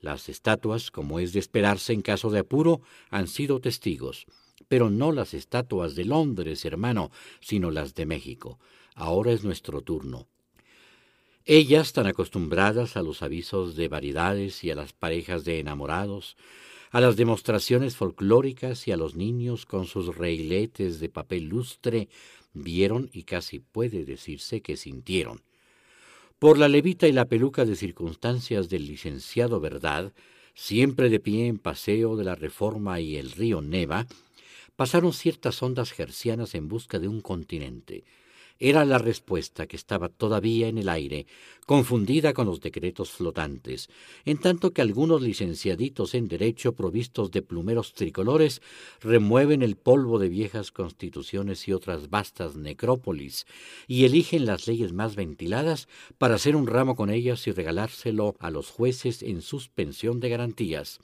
[0.00, 2.80] Las estatuas, como es de esperarse en caso de apuro,
[3.10, 4.26] han sido testigos
[4.68, 8.60] pero no las estatuas de Londres, hermano, sino las de México.
[8.94, 10.28] Ahora es nuestro turno.
[11.44, 16.36] Ellas, tan acostumbradas a los avisos de variedades y a las parejas de enamorados,
[16.90, 22.08] a las demostraciones folclóricas y a los niños con sus reiletes de papel lustre,
[22.52, 25.42] vieron y casi puede decirse que sintieron.
[26.40, 30.14] Por la levita y la peluca de circunstancias del licenciado Verdad,
[30.54, 34.06] siempre de pie en paseo de la Reforma y el río Neva,
[34.74, 38.04] pasaron ciertas ondas gercianas en busca de un continente.
[38.62, 41.26] Era la respuesta que estaba todavía en el aire,
[41.64, 43.88] confundida con los decretos flotantes,
[44.26, 48.60] en tanto que algunos licenciaditos en Derecho provistos de plumeros tricolores
[49.00, 53.46] remueven el polvo de viejas constituciones y otras vastas necrópolis,
[53.88, 55.88] y eligen las leyes más ventiladas
[56.18, 61.00] para hacer un ramo con ellas y regalárselo a los jueces en suspensión de garantías.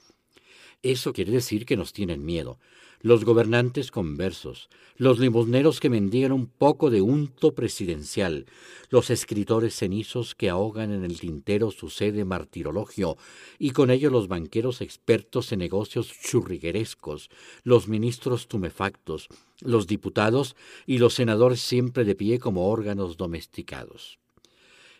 [0.83, 2.59] Eso quiere decir que nos tienen miedo,
[3.01, 8.45] los gobernantes conversos, los limosneros que mendigan un poco de unto presidencial,
[8.89, 13.17] los escritores cenizos que ahogan en el tintero su sede martirologio,
[13.59, 17.29] y con ello los banqueros expertos en negocios churriguerescos,
[17.63, 19.27] los ministros tumefactos,
[19.61, 24.19] los diputados y los senadores siempre de pie como órganos domesticados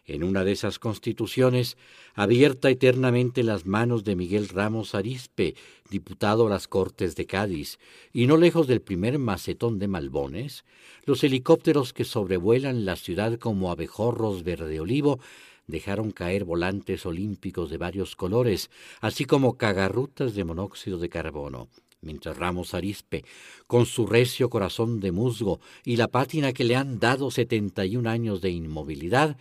[0.07, 1.77] en una de esas constituciones,
[2.15, 5.55] abierta eternamente las manos de Miguel Ramos Arispe,
[5.89, 7.77] diputado a las Cortes de Cádiz,
[8.13, 10.63] y no lejos del primer macetón de Malbones,
[11.05, 15.19] los helicópteros que sobrevuelan la ciudad como abejorros verde olivo
[15.67, 21.67] dejaron caer volantes olímpicos de varios colores, así como cagarrutas de monóxido de carbono
[22.01, 23.25] mientras Ramos Arispe,
[23.65, 27.97] con su recio corazón de musgo y la pátina que le han dado setenta y
[27.97, 29.37] un años de inmovilidad,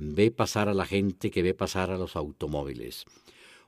[0.00, 3.04] ve pasar a la gente que ve pasar a los automóviles.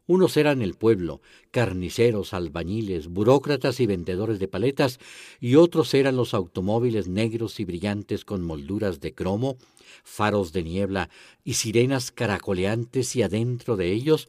[0.06, 1.20] Unos eran el pueblo,
[1.52, 4.98] carniceros, albañiles, burócratas y vendedores de paletas,
[5.40, 9.58] y otros eran los automóviles negros y brillantes con molduras de cromo,
[10.02, 11.08] faros de niebla
[11.44, 14.28] y sirenas caracoleantes y adentro de ellos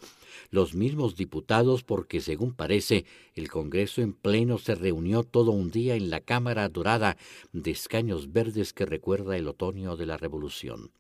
[0.52, 5.96] los mismos diputados porque, según parece, el Congreso en pleno se reunió todo un día
[5.96, 7.18] en la Cámara Dorada
[7.52, 10.92] de escaños verdes que recuerda el otoño de la Revolución.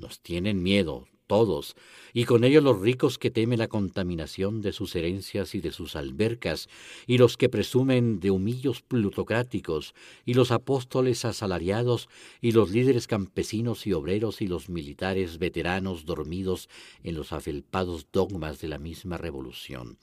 [0.00, 1.76] Nos tienen miedo, todos,
[2.14, 5.94] y con ello los ricos que temen la contaminación de sus herencias y de sus
[5.94, 6.70] albercas,
[7.06, 9.94] y los que presumen de humillos plutocráticos,
[10.24, 12.08] y los apóstoles asalariados,
[12.40, 16.70] y los líderes campesinos y obreros, y los militares veteranos dormidos
[17.04, 19.98] en los afelpados dogmas de la misma revolución.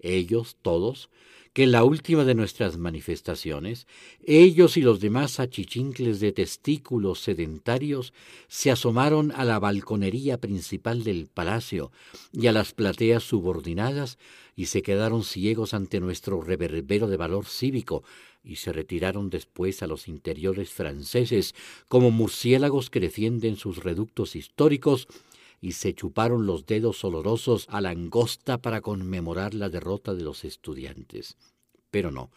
[0.00, 1.10] Ellos, todos,
[1.52, 3.86] que en la última de nuestras manifestaciones,
[4.24, 8.12] ellos y los demás achichincles de testículos sedentarios
[8.46, 11.90] se asomaron a la balconería principal del palacio
[12.32, 14.16] y a las plateas subordinadas
[14.54, 18.04] y se quedaron ciegos ante nuestro reverbero de valor cívico
[18.44, 21.54] y se retiraron después a los interiores franceses
[21.88, 25.08] como murciélagos que defienden sus reductos históricos
[25.60, 30.44] y se chuparon los dedos olorosos a la angosta para conmemorar la derrota de los
[30.44, 31.36] estudiantes.
[31.90, 32.30] Pero no,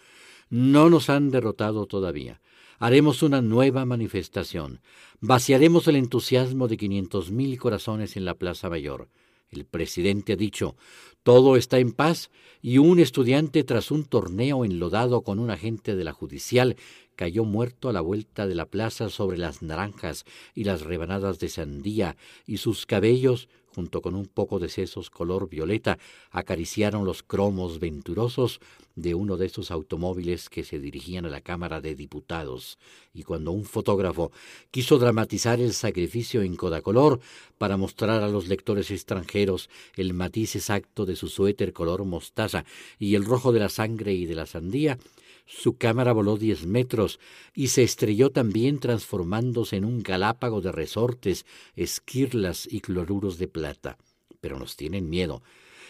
[0.50, 2.42] no nos han derrotado todavía.
[2.80, 4.82] Haremos una nueva manifestación.
[5.22, 9.10] Vaciaremos el entusiasmo de quinientos mil corazones en la Plaza Mayor.
[9.50, 10.76] El presidente ha dicho,
[11.22, 12.30] todo está en paz
[12.62, 16.76] y un estudiante tras un torneo enlodado con un agente de la judicial
[17.16, 21.50] cayó muerto a la vuelta de la plaza sobre las naranjas y las rebanadas de
[21.50, 25.98] sandía, y sus cabellos, junto con un poco de sesos color violeta,
[26.32, 28.60] acariciaron los cromos venturosos
[28.96, 32.78] de uno de esos automóviles que se dirigían a la Cámara de Diputados,
[33.14, 34.32] y cuando un fotógrafo
[34.70, 37.20] quiso dramatizar el sacrificio en codacolor
[37.58, 42.66] para mostrar a los lectores extranjeros el matiz exacto de su suéter color mostaza
[43.00, 45.00] y el rojo de la sangre y de la sandía,
[45.46, 47.20] su cámara voló diez metros
[47.54, 53.98] y se estrelló también transformándose en un galápago de resortes, esquirlas y cloruros de plata.
[54.42, 55.44] Pero nos tienen miedo.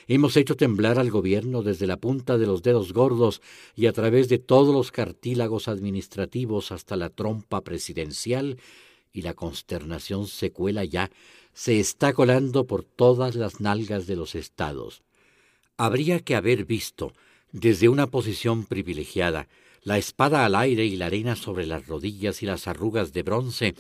[0.08, 3.42] Hemos hecho temblar al gobierno desde la punta de los dedos gordos
[3.76, 8.58] y a través de todos los cartílagos administrativos hasta la trompa presidencial,
[9.14, 11.12] y la consternación se cuela ya,
[11.54, 15.04] se está colando por todas las nalgas de los estados.
[15.78, 17.14] Habría que haber visto
[17.54, 19.48] desde una posición privilegiada,
[19.84, 23.76] la espada al aire y la arena sobre las rodillas y las arrugas de bronce,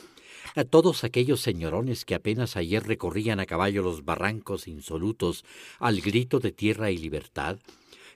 [0.56, 5.44] a todos aquellos señorones que apenas ayer recorrían a caballo los barrancos insolutos
[5.80, 7.58] al grito de tierra y libertad,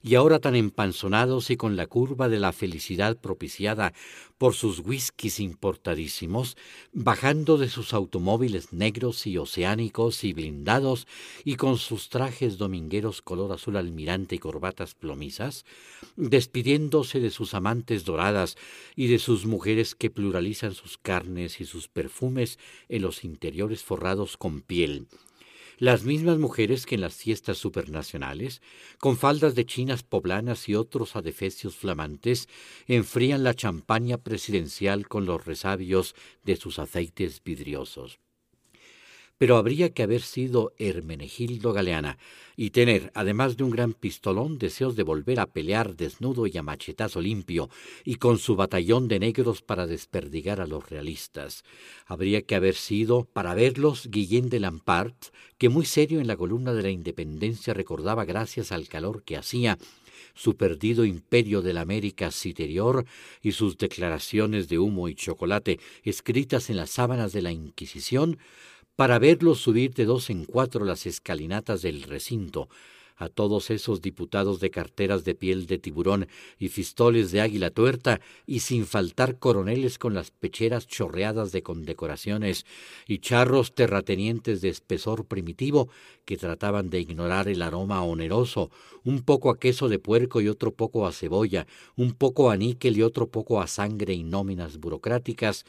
[0.01, 3.93] y ahora tan empanzonados y con la curva de la felicidad propiciada
[4.37, 6.57] por sus whiskies importadísimos,
[6.93, 11.07] bajando de sus automóviles negros y oceánicos y blindados
[11.43, 15.65] y con sus trajes domingueros color azul almirante y corbatas plomizas,
[16.15, 18.57] despidiéndose de sus amantes doradas
[18.95, 24.37] y de sus mujeres que pluralizan sus carnes y sus perfumes en los interiores forrados
[24.37, 25.07] con piel,
[25.77, 28.61] las mismas mujeres que en las fiestas supernacionales,
[28.99, 32.49] con faldas de chinas poblanas y otros adefesios flamantes,
[32.87, 38.19] enfrían la champaña presidencial con los resabios de sus aceites vidriosos
[39.37, 42.17] pero habría que haber sido Hermenegildo Galeana
[42.55, 46.63] y tener, además de un gran pistolón, deseos de volver a pelear desnudo y a
[46.63, 47.69] machetazo limpio,
[48.03, 51.63] y con su batallón de negros para desperdigar a los realistas.
[52.07, 55.27] Habría que haber sido, para verlos, Guillén de Lampart,
[55.59, 59.77] que muy serio en la columna de la Independencia recordaba, gracias al calor que hacía,
[60.33, 63.05] su perdido imperio de la América Citerior
[63.41, 68.37] y sus declaraciones de humo y chocolate escritas en las sábanas de la Inquisición,
[68.97, 72.67] para verlos subir de dos en cuatro las escalinatas del recinto,
[73.15, 76.27] a todos esos diputados de carteras de piel de tiburón
[76.57, 82.65] y fistoles de águila tuerta, y sin faltar coroneles con las pecheras chorreadas de condecoraciones
[83.07, 85.89] y charros terratenientes de espesor primitivo
[86.25, 88.71] que trataban de ignorar el aroma oneroso,
[89.03, 92.97] un poco a queso de puerco y otro poco a cebolla, un poco a níquel
[92.97, 95.65] y otro poco a sangre y nóminas burocráticas,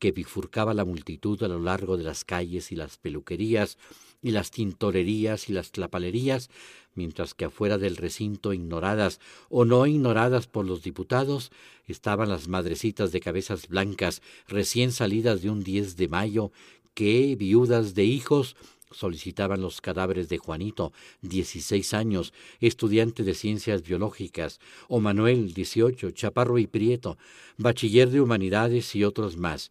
[0.00, 3.78] que bifurcaba la multitud a lo largo de las calles y las peluquerías
[4.22, 6.50] y las tintorerías y las tlapalerías,
[6.94, 9.20] mientras que afuera del recinto ignoradas
[9.50, 11.52] o no ignoradas por los diputados
[11.86, 16.50] estaban las madrecitas de cabezas blancas recién salidas de un 10 de mayo
[16.94, 18.56] que, viudas de hijos,
[18.90, 26.58] solicitaban los cadáveres de Juanito, dieciséis años, estudiante de ciencias biológicas, o Manuel, dieciocho, chaparro
[26.58, 27.16] y prieto,
[27.56, 29.70] bachiller de humanidades y otros más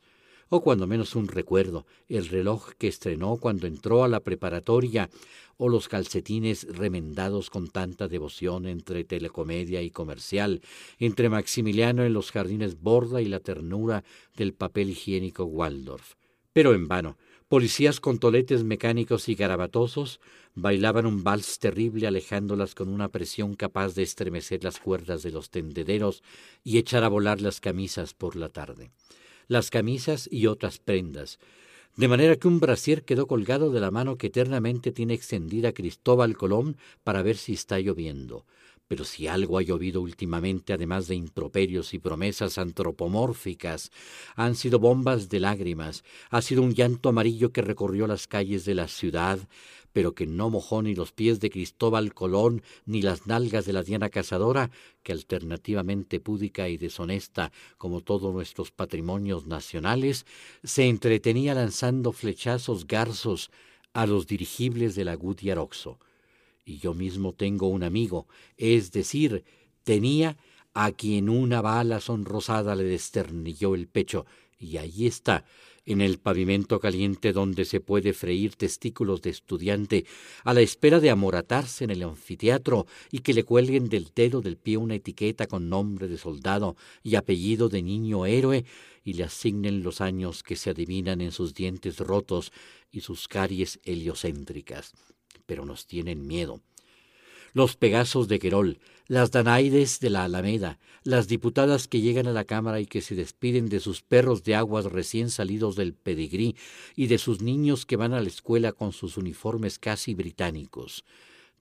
[0.50, 5.10] o cuando menos un recuerdo, el reloj que estrenó cuando entró a la preparatoria,
[5.62, 10.62] o los calcetines remendados con tanta devoción entre telecomedia y comercial,
[11.00, 14.06] entre Maximiliano en los jardines Borda y la ternura
[14.38, 16.16] del papel higiénico Waldorf.
[16.54, 17.18] Pero en vano,
[17.50, 20.22] policías con toletes mecánicos y garabatosos
[20.56, 25.50] bailaban un vals terrible alejándolas con una presión capaz de estremecer las cuerdas de los
[25.50, 26.24] tendederos
[26.64, 28.92] y echar a volar las camisas por la tarde
[29.50, 31.40] las camisas y otras prendas,
[31.98, 36.38] de manera que un brasier quedó colgado de la mano que eternamente tiene extendida Cristóbal
[36.38, 38.46] Colón para ver si está lloviendo.
[38.90, 43.92] Pero si algo ha llovido últimamente, además de improperios y promesas antropomórficas,
[44.36, 48.74] han sido bombas de lágrimas, ha sido un llanto amarillo que recorrió las calles de
[48.74, 49.48] la ciudad,
[49.94, 53.84] pero que no mojó ni los pies de Cristóbal Colón ni las nalgas de la
[53.84, 54.72] Diana Cazadora,
[55.04, 60.26] que alternativamente púdica y deshonesta como todos nuestros patrimonios nacionales,
[60.64, 63.52] se entretenía lanzando flechazos garzos
[63.94, 66.00] a los dirigibles de la Gutiaroxo
[66.70, 69.44] y yo mismo tengo un amigo, es decir,
[69.84, 70.38] tenía
[70.76, 74.28] a quien una bala sonrosada le desternilló el pecho,
[74.60, 75.46] y allí está,
[75.86, 80.06] en el pavimento caliente donde se puede freír testículos de estudiante,
[80.44, 84.58] a la espera de amoratarse en el anfiteatro y que le cuelguen del dedo del
[84.58, 88.64] pie una etiqueta con nombre de soldado y apellido de niño héroe,
[89.04, 92.52] y le asignen los años que se adivinan en sus dientes rotos
[92.92, 94.94] y sus caries heliocéntricas
[95.50, 96.62] pero nos tienen miedo.
[97.54, 98.78] Los Pegasos de Querol,
[99.08, 103.16] las Danaides de la Alameda, las diputadas que llegan a la Cámara y que se
[103.16, 106.56] despiden de sus perros de aguas recién salidos del pedigrí
[106.96, 111.04] y de sus niños que van a la escuela con sus uniformes casi británicos.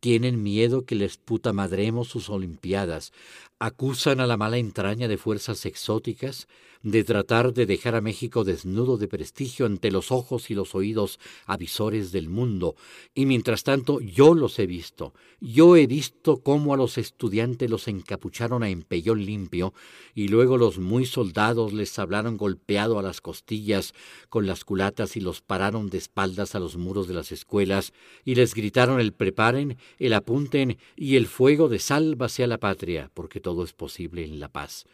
[0.01, 3.15] Tienen miedo que les putamadremos sus Olimpiadas,
[3.59, 6.47] acusan a la mala entraña de fuerzas exóticas,
[6.83, 11.19] de tratar de dejar a México desnudo de prestigio ante los ojos y los oídos
[11.47, 12.77] avisores del mundo.
[13.15, 15.15] Y mientras tanto yo los he visto.
[15.41, 19.75] Yo he visto cómo a los estudiantes los encapucharon a empellón limpio
[20.15, 23.95] y luego los muy soldados les hablaron golpeado a las costillas
[24.29, 27.93] con las culatas y los pararon de espaldas a los muros de las escuelas
[28.25, 33.11] y les gritaron el preparen, el apunten y el fuego de sálvase a la patria,
[33.15, 34.87] porque todo es posible en la paz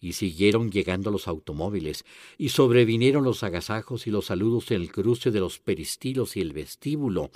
[0.00, 2.04] y siguieron llegando los automóviles,
[2.38, 6.52] y sobrevinieron los agasajos y los saludos en el cruce de los peristilos y el
[6.52, 7.30] vestíbulo,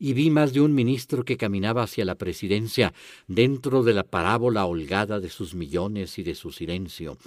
[0.00, 2.94] y vi más de un ministro que caminaba hacia la presidencia
[3.26, 7.18] dentro de la parábola holgada de sus millones y de su silencio,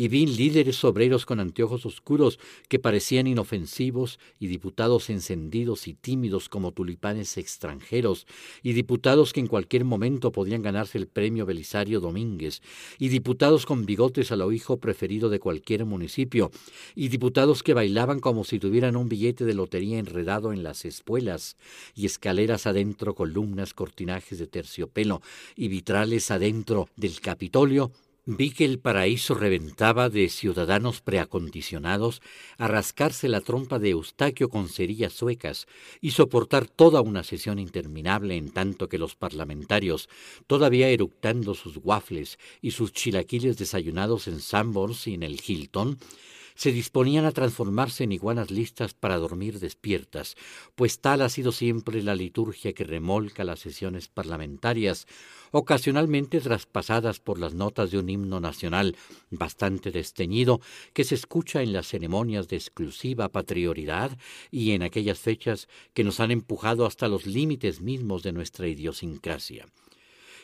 [0.00, 2.38] y vi líderes obreros con anteojos oscuros
[2.70, 8.26] que parecían inofensivos y diputados encendidos y tímidos como tulipanes extranjeros
[8.62, 12.62] y diputados que en cualquier momento podían ganarse el premio Belisario Domínguez
[12.98, 16.50] y diputados con bigotes a lo hijo preferido de cualquier municipio
[16.94, 21.58] y diputados que bailaban como si tuvieran un billete de lotería enredado en las espuelas
[21.94, 25.20] y escaleras adentro columnas cortinajes de terciopelo
[25.56, 27.92] y vitrales adentro del Capitolio
[28.26, 32.20] Vi que el paraíso reventaba de ciudadanos preacondicionados
[32.58, 35.66] a rascarse la trompa de Eustaquio con cerillas suecas
[36.02, 40.10] y soportar toda una sesión interminable en tanto que los parlamentarios,
[40.46, 45.98] todavía eructando sus waffles y sus chilaquiles desayunados en Sanborns y en el Hilton,
[46.54, 50.36] se disponían a transformarse en iguanas listas para dormir despiertas,
[50.74, 55.06] pues tal ha sido siempre la liturgia que remolca las sesiones parlamentarias,
[55.52, 58.96] ocasionalmente traspasadas por las notas de un himno nacional
[59.30, 60.60] bastante desteñido
[60.92, 64.16] que se escucha en las ceremonias de exclusiva patrioridad
[64.50, 69.66] y en aquellas fechas que nos han empujado hasta los límites mismos de nuestra idiosincrasia.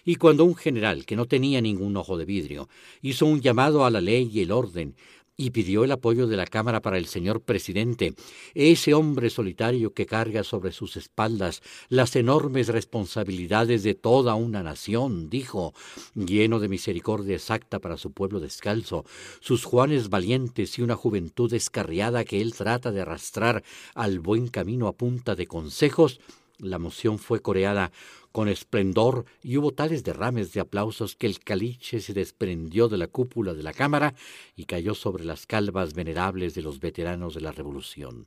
[0.05, 2.69] Y cuando un general, que no tenía ningún ojo de vidrio,
[3.03, 4.95] hizo un llamado a la ley y el orden,
[5.37, 8.15] y pidió el apoyo de la Cámara para el señor presidente,
[8.55, 15.29] ese hombre solitario que carga sobre sus espaldas las enormes responsabilidades de toda una nación,
[15.29, 15.75] dijo,
[16.15, 19.05] lleno de misericordia exacta para su pueblo descalzo,
[19.41, 23.63] sus Juanes valientes y una juventud descarriada que él trata de arrastrar
[23.95, 26.21] al buen camino a punta de consejos,
[26.59, 27.93] la moción fue coreada
[28.37, 33.07] con esplendor y hubo tales derrames de aplausos que el caliche se desprendió de la
[33.07, 34.15] cúpula de la cámara
[34.55, 38.27] y cayó sobre las calvas venerables de los veteranos de la Revolución.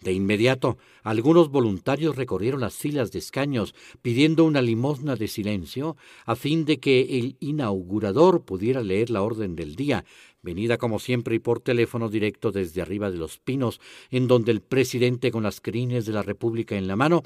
[0.00, 5.96] De inmediato, algunos voluntarios recorrieron las filas de escaños pidiendo una limosna de silencio
[6.26, 10.04] a fin de que el inaugurador pudiera leer la orden del día,
[10.42, 13.80] venida como siempre y por teléfono directo desde arriba de los pinos,
[14.10, 17.22] en donde el presidente con las crines de la República en la mano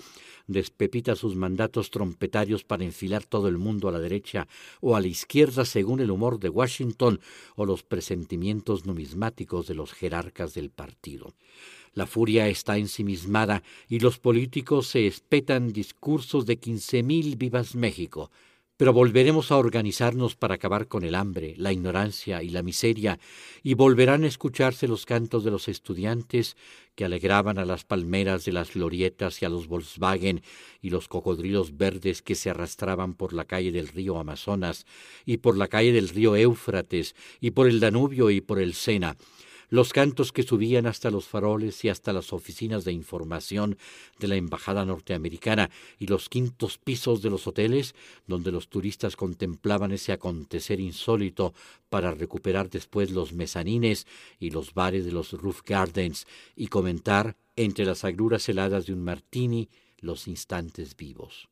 [0.47, 4.47] despepita sus mandatos trompetarios para enfilar todo el mundo a la derecha
[4.81, 7.21] o a la izquierda según el humor de Washington
[7.55, 11.33] o los presentimientos numismáticos de los jerarcas del partido.
[11.95, 18.31] La furia está ensimismada y los políticos se espetan discursos de quince mil vivas México,
[18.77, 23.19] pero volveremos a organizarnos para acabar con el hambre, la ignorancia y la miseria,
[23.63, 26.57] y volverán a escucharse los cantos de los estudiantes
[26.95, 30.43] que alegraban a las palmeras de las glorietas y a los Volkswagen
[30.81, 34.87] y los cocodrilos verdes que se arrastraban por la calle del río Amazonas
[35.25, 39.17] y por la calle del río Éufrates y por el Danubio y por el Sena,
[39.69, 43.79] los cantos que subían hasta los faroles y hasta las oficinas de información
[44.19, 47.95] de la Embajada norteamericana y los quintos pisos de los hoteles,
[48.27, 51.55] donde los turistas contemplaban ese acontecer insólito
[51.89, 54.07] para recuperar después los mezanines
[54.39, 59.03] y los bares de los roof gardens y comentar, entre las agruras heladas de un
[59.03, 61.49] martini, los instantes vivos.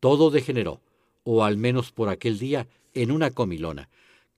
[0.00, 0.80] Todo degeneró,
[1.22, 3.88] o al menos por aquel día, en una comilona,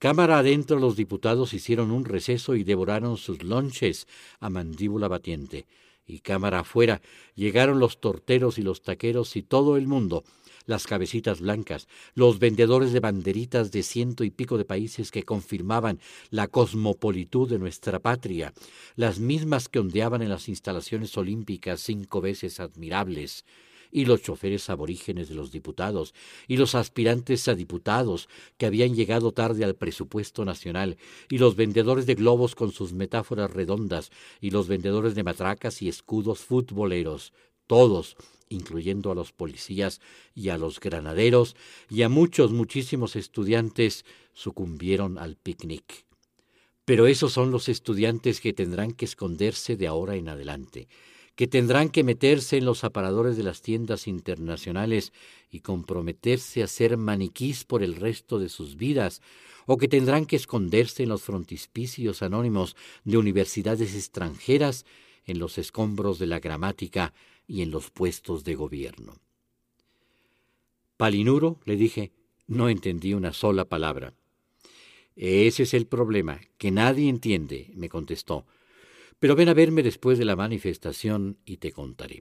[0.03, 4.05] Cámara adentro los diputados hicieron un receso y devoraron sus lonches
[4.41, 5.65] a mandíbula batiente.
[6.05, 7.01] Y cámara afuera
[7.35, 10.25] llegaron los torteros y los taqueros y todo el mundo,
[10.65, 16.01] las cabecitas blancas, los vendedores de banderitas de ciento y pico de países que confirmaban
[16.31, 18.51] la cosmopolitud de nuestra patria,
[18.97, 23.45] las mismas que ondeaban en las instalaciones olímpicas cinco veces admirables,
[23.93, 26.15] y los choferes aborígenes de los diputados,
[26.47, 28.27] y los aspirantes a diputados
[28.57, 30.97] que habían llegado tarde al presupuesto nacional,
[31.29, 34.09] y los vendedores de globos con sus metáforas redondas,
[34.41, 37.33] y los vendedores de matracas y escudos futboleros,
[37.67, 38.17] todos,
[38.49, 40.01] incluyendo a los policías
[40.33, 41.55] y a los granaderos,
[41.87, 46.05] y a muchos, muchísimos estudiantes, sucumbieron al picnic.
[46.83, 50.87] Pero esos son los estudiantes que tendrán que esconderse de ahora en adelante
[51.35, 55.13] que tendrán que meterse en los aparadores de las tiendas internacionales
[55.49, 59.21] y comprometerse a ser maniquís por el resto de sus vidas,
[59.65, 64.85] o que tendrán que esconderse en los frontispicios anónimos de universidades extranjeras,
[65.25, 67.13] en los escombros de la gramática
[67.47, 69.15] y en los puestos de gobierno.
[70.97, 72.11] Palinuro, le dije,
[72.47, 74.13] no entendí una sola palabra.
[75.15, 78.45] Ese es el problema, que nadie entiende, me contestó.
[79.23, 82.19] Pero ven a verme después de la manifestación y te contaré.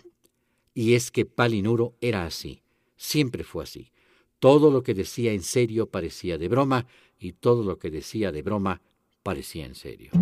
[0.73, 2.63] Y es que Palinuro era así,
[2.97, 3.91] siempre fue así.
[4.39, 6.87] Todo lo que decía en serio parecía de broma
[7.19, 8.83] y todo lo que decía de broma
[9.25, 10.13] parecía en serio.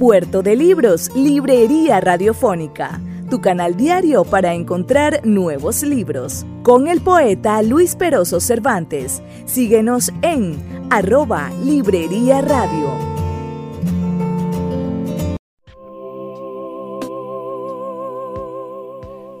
[0.00, 3.00] Puerto de Libros, Librería Radiofónica,
[3.30, 6.44] tu canal diario para encontrar nuevos libros.
[6.64, 9.22] Con el poeta Luis Peroso Cervantes.
[9.46, 10.58] Síguenos en
[10.90, 13.19] arroba Librería Radio.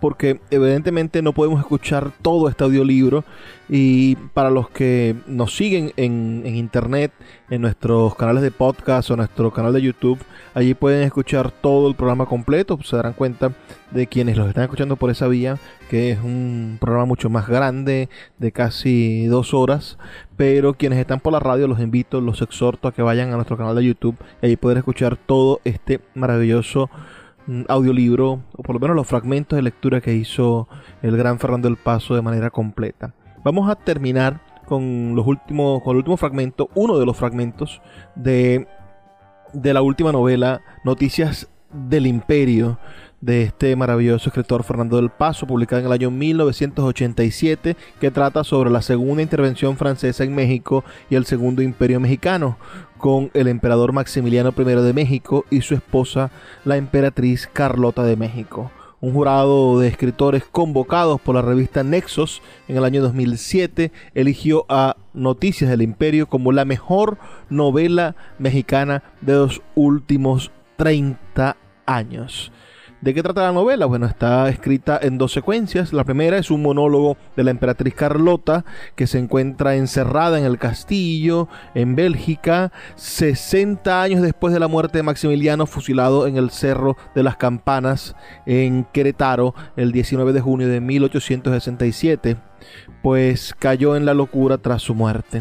[0.00, 3.24] porque evidentemente no podemos escuchar todo este audiolibro.
[3.68, 7.12] Y para los que nos siguen en, internet,
[7.50, 10.18] en nuestros canales de podcast o nuestro canal de YouTube,
[10.54, 13.52] allí pueden escuchar todo el programa completo, se darán cuenta
[13.92, 15.56] de quienes los están escuchando por esa vía,
[15.88, 18.08] que es un programa mucho más grande,
[18.38, 19.98] de casi dos horas,
[20.36, 23.56] pero quienes están por la radio los invito, los exhorto a que vayan a nuestro
[23.56, 26.90] canal de YouTube y allí poder escuchar todo este maravilloso
[27.68, 30.68] audiolibro, o por lo menos los fragmentos de lectura que hizo
[31.02, 33.14] el gran Fernando del Paso de manera completa.
[33.44, 37.80] Vamos a terminar con los últimos, con el último fragmento, uno de los fragmentos
[38.14, 38.68] de,
[39.52, 42.78] de la última novela, Noticias del Imperio,
[43.20, 48.70] de este maravilloso escritor Fernando del Paso, publicada en el año 1987, que trata sobre
[48.70, 52.56] la segunda intervención francesa en México y el segundo imperio mexicano,
[53.00, 56.30] con el emperador Maximiliano I de México y su esposa,
[56.64, 58.70] la emperatriz Carlota de México.
[59.00, 64.96] Un jurado de escritores convocados por la revista Nexos en el año 2007 eligió a
[65.14, 67.16] Noticias del Imperio como la mejor
[67.48, 72.52] novela mexicana de los últimos 30 años.
[73.00, 73.86] ¿De qué trata la novela?
[73.86, 75.94] Bueno, está escrita en dos secuencias.
[75.94, 80.58] La primera es un monólogo de la emperatriz Carlota que se encuentra encerrada en el
[80.58, 86.98] castillo en Bélgica 60 años después de la muerte de Maximiliano fusilado en el Cerro
[87.14, 92.36] de las Campanas en Querétaro el 19 de junio de 1867,
[93.02, 95.40] pues cayó en la locura tras su muerte.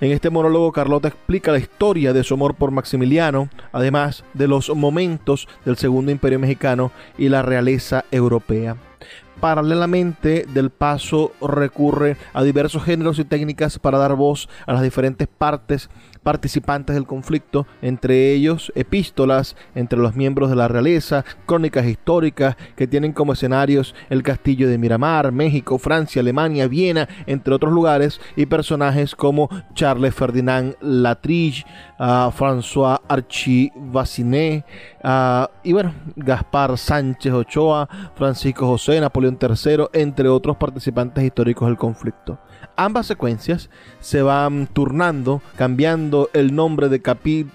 [0.00, 4.70] En este monólogo Carlota explica la historia de su amor por Maximiliano, además de los
[4.70, 8.76] momentos del Segundo Imperio Mexicano y la realeza europea.
[9.40, 15.26] Paralelamente, Del Paso recurre a diversos géneros y técnicas para dar voz a las diferentes
[15.26, 15.90] partes
[16.28, 22.86] participantes del conflicto, entre ellos epístolas entre los miembros de la realeza, crónicas históricas que
[22.86, 28.44] tienen como escenarios el castillo de Miramar, México, Francia, Alemania, Viena, entre otros lugares, y
[28.44, 31.64] personajes como Charles Ferdinand Latrige,
[31.98, 34.66] uh, François Archie Vaciné,
[35.02, 41.78] uh, y bueno, Gaspar Sánchez Ochoa, Francisco José, Napoleón III, entre otros participantes históricos del
[41.78, 42.38] conflicto.
[42.80, 47.02] Ambas secuencias se van turnando, cambiando el nombre de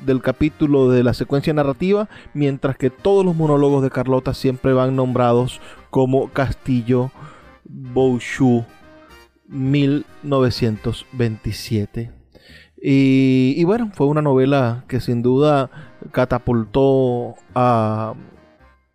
[0.06, 4.98] del capítulo de la secuencia narrativa, mientras que todos los monólogos de Carlota siempre van
[4.98, 5.62] nombrados
[5.92, 7.10] como Castillo
[7.64, 8.66] Bouchou
[9.48, 12.12] 1927.
[12.82, 15.72] Y, y, bueno, fue una novela que sin duda
[16.12, 18.14] catapultó a,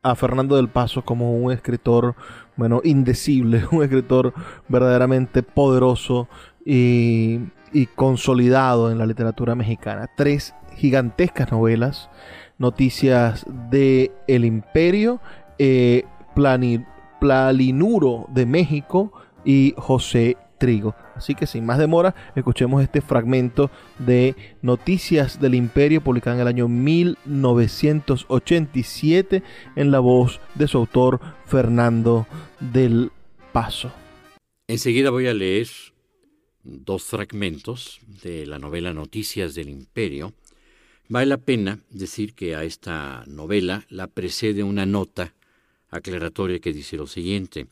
[0.03, 2.17] a Fernando del Paso como un escritor
[2.59, 4.35] bueno, indecible, un escritor
[4.69, 6.29] verdaderamente poderoso
[6.67, 7.41] y,
[7.95, 10.11] consolidado en la literatura mexicana.
[10.17, 12.11] Tres gigantescas novelas,
[12.59, 15.21] noticias de El Imperio,
[15.59, 16.05] eh,
[17.21, 19.13] Plalinuro de México
[19.45, 20.95] y José Trigo.
[21.19, 26.47] Así que sin más demora, escuchemos este fragmento de Noticias del Imperio publicado en el
[26.47, 29.43] año 1987
[29.75, 32.29] en la voz de su autor Fernando
[32.61, 33.11] del
[33.53, 33.91] Paso.
[34.69, 35.67] Enseguida voy a leer
[36.63, 40.35] dos fragmentos de la novela Noticias del Imperio.
[41.09, 45.35] Vale la pena decir que a esta novela la precede una nota
[45.91, 47.67] aclaratoria que dice lo siguiente.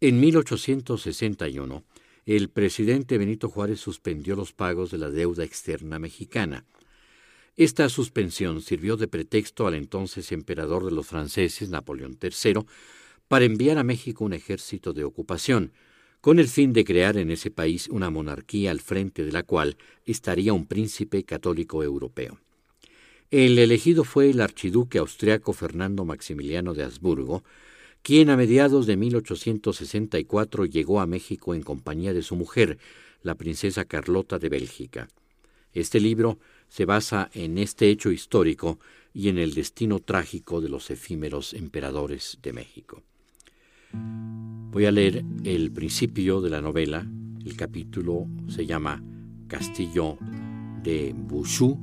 [0.00, 1.84] En 1861,
[2.26, 6.64] el presidente Benito Juárez suspendió los pagos de la deuda externa mexicana.
[7.56, 12.64] Esta suspensión sirvió de pretexto al entonces emperador de los franceses, Napoleón III,
[13.28, 15.72] para enviar a México un ejército de ocupación,
[16.20, 19.76] con el fin de crear en ese país una monarquía al frente de la cual
[20.06, 22.40] estaría un príncipe católico europeo.
[23.30, 27.44] El elegido fue el archiduque austriaco Fernando Maximiliano de Habsburgo,
[28.04, 32.76] quien a mediados de 1864 llegó a México en compañía de su mujer,
[33.22, 35.08] la princesa Carlota de Bélgica.
[35.72, 36.38] Este libro
[36.68, 38.78] se basa en este hecho histórico
[39.14, 43.02] y en el destino trágico de los efímeros emperadores de México.
[44.70, 47.06] Voy a leer el principio de la novela.
[47.42, 49.02] El capítulo se llama
[49.48, 50.18] Castillo
[50.82, 51.80] de Bouchou,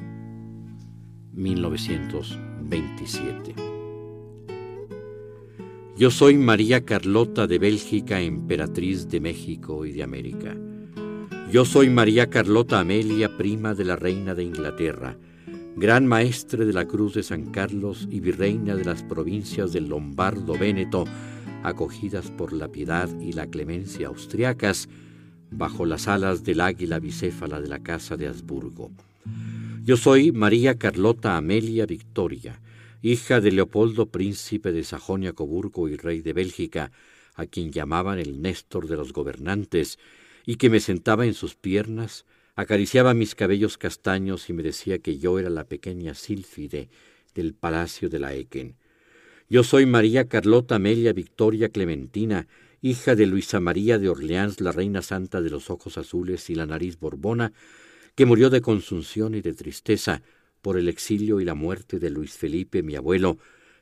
[1.33, 3.70] 1927.
[6.01, 10.57] Yo soy María Carlota de Bélgica, emperatriz de México y de América.
[11.51, 15.15] Yo soy María Carlota Amelia, prima de la reina de Inglaterra,
[15.75, 20.57] gran maestre de la Cruz de San Carlos y virreina de las provincias del Lombardo
[20.57, 21.05] Véneto,
[21.61, 24.89] acogidas por la piedad y la clemencia austriacas,
[25.51, 28.89] bajo las alas del águila bicéfala de la Casa de Habsburgo.
[29.83, 32.59] Yo soy María Carlota Amelia Victoria,
[33.01, 36.91] hija de Leopoldo, príncipe de Sajonia-Coburgo y rey de Bélgica,
[37.35, 39.97] a quien llamaban el Néstor de los gobernantes,
[40.45, 42.25] y que me sentaba en sus piernas,
[42.55, 46.89] acariciaba mis cabellos castaños y me decía que yo era la pequeña Sílfide
[47.33, 48.75] del palacio de la Equen.
[49.49, 52.47] Yo soy María Carlota Amelia Victoria Clementina,
[52.81, 56.65] hija de Luisa María de Orleans, la reina santa de los ojos azules y la
[56.65, 57.53] nariz borbona,
[58.15, 60.21] que murió de consunción y de tristeza,
[60.61, 63.37] por el exilio y la muerte de Luis Felipe, mi abuelo,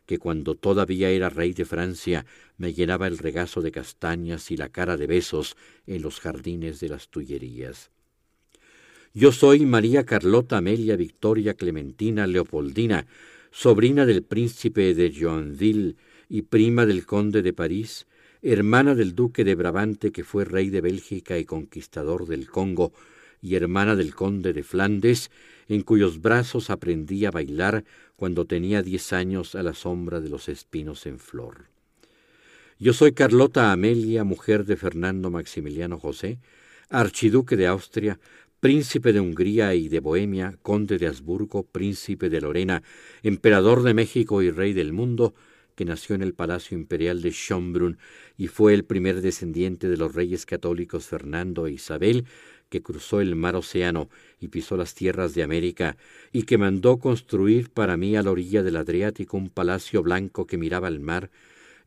[0.05, 2.25] que cuando todavía era rey de Francia
[2.57, 5.55] me llenaba el regazo de castañas y la cara de besos
[5.85, 7.91] en los jardines de las Tullerías.
[9.13, 13.05] Yo soy María Carlota Amelia Victoria Clementina Leopoldina,
[13.51, 15.95] sobrina del príncipe de Joinville
[16.27, 18.07] y prima del conde de París,
[18.41, 22.93] hermana del duque de Brabante que fue rey de Bélgica y conquistador del Congo,
[23.41, 25.31] y hermana del conde de Flandes,
[25.69, 27.85] en cuyos brazos aprendí a bailar
[28.17, 31.67] cuando tenía diez años a la sombra de los espinos en flor.
[32.79, 36.39] Yo soy Carlota Amelia, mujer de Fernando Maximiliano José,
[36.89, 38.19] archiduque de Austria,
[38.59, 42.83] príncipe de Hungría y de Bohemia, conde de Habsburgo, príncipe de Lorena,
[43.21, 45.33] emperador de México y rey del mundo,
[45.75, 47.97] que nació en el Palacio Imperial de Schönbrunn
[48.37, 52.25] y fue el primer descendiente de los reyes católicos Fernando e Isabel,
[52.69, 54.09] que cruzó el mar Océano
[54.39, 55.97] y pisó las tierras de América,
[56.31, 60.57] y que mandó construir para mí a la orilla del Adriático un palacio blanco que
[60.57, 61.29] miraba al mar,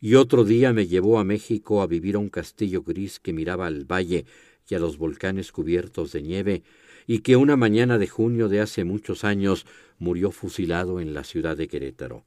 [0.01, 3.67] y otro día me llevó a México a vivir a un castillo gris que miraba
[3.67, 4.27] al valle
[4.69, 6.63] y a los volcanes cubiertos de nieve,
[7.07, 9.67] y que una mañana de junio de hace muchos años
[9.99, 12.25] murió fusilado en la ciudad de Querétaro.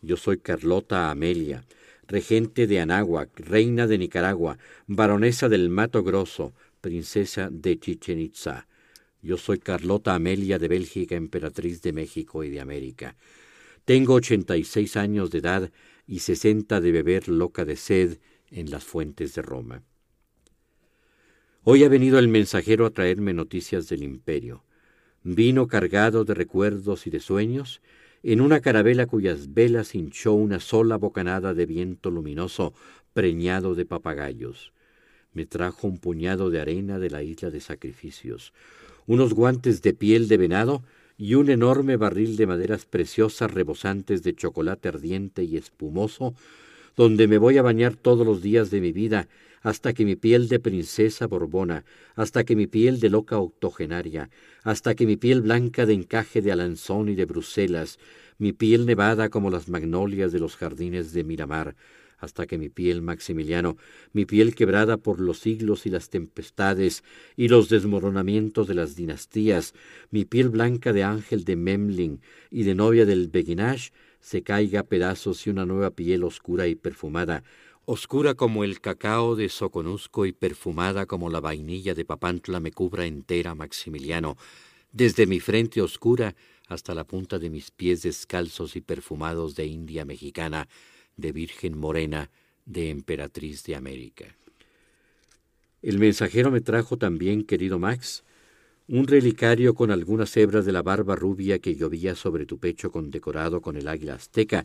[0.00, 1.64] Yo soy Carlota Amelia,
[2.06, 8.66] regente de Anáhuac, reina de Nicaragua, baronesa del Mato Grosso, princesa de Chichen Itza.
[9.20, 13.16] Yo soy Carlota Amelia de Bélgica, emperatriz de México y de América.
[13.84, 15.72] Tengo ochenta y seis años de edad
[16.06, 18.18] y sesenta de beber loca de sed
[18.50, 19.82] en las fuentes de Roma.
[21.64, 24.64] Hoy ha venido el mensajero a traerme noticias del imperio.
[25.22, 27.82] Vino cargado de recuerdos y de sueños,
[28.22, 32.72] en una carabela cuyas velas hinchó una sola bocanada de viento luminoso
[33.12, 34.72] preñado de papagayos
[35.32, 38.52] me trajo un puñado de arena de la isla de sacrificios,
[39.06, 40.82] unos guantes de piel de venado
[41.16, 46.34] y un enorme barril de maderas preciosas rebosantes de chocolate ardiente y espumoso,
[46.96, 49.28] donde me voy a bañar todos los días de mi vida,
[49.62, 54.30] hasta que mi piel de princesa borbona, hasta que mi piel de loca octogenaria,
[54.62, 57.98] hasta que mi piel blanca de encaje de Alanzón y de Bruselas,
[58.38, 61.74] mi piel nevada como las magnolias de los jardines de Miramar,
[62.18, 63.76] hasta que mi piel, Maximiliano,
[64.12, 67.04] mi piel quebrada por los siglos y las tempestades
[67.36, 69.74] y los desmoronamientos de las dinastías,
[70.10, 74.84] mi piel blanca de ángel de Memling y de novia del Beguinage, se caiga a
[74.84, 77.44] pedazos y una nueva piel oscura y perfumada,
[77.84, 83.06] oscura como el cacao de Soconusco y perfumada como la vainilla de Papantla me cubra
[83.06, 84.36] entera, Maximiliano,
[84.92, 86.34] desde mi frente oscura
[86.66, 90.68] hasta la punta de mis pies descalzos y perfumados de India mexicana,
[91.18, 92.30] de Virgen Morena,
[92.64, 94.36] de Emperatriz de América.
[95.82, 98.24] El mensajero me trajo también, querido Max,
[98.88, 103.60] un relicario con algunas hebras de la barba rubia que llovía sobre tu pecho condecorado
[103.60, 104.64] con el águila azteca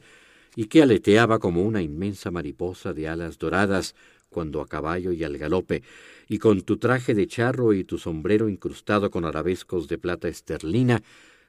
[0.55, 3.95] y que aleteaba como una inmensa mariposa de alas doradas
[4.29, 5.83] cuando a caballo y al galope,
[6.27, 11.03] y con tu traje de charro y tu sombrero incrustado con arabescos de plata esterlina,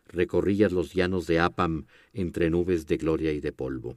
[0.06, 3.96] recorrías los llanos de Apam entre nubes de gloria y de polvo.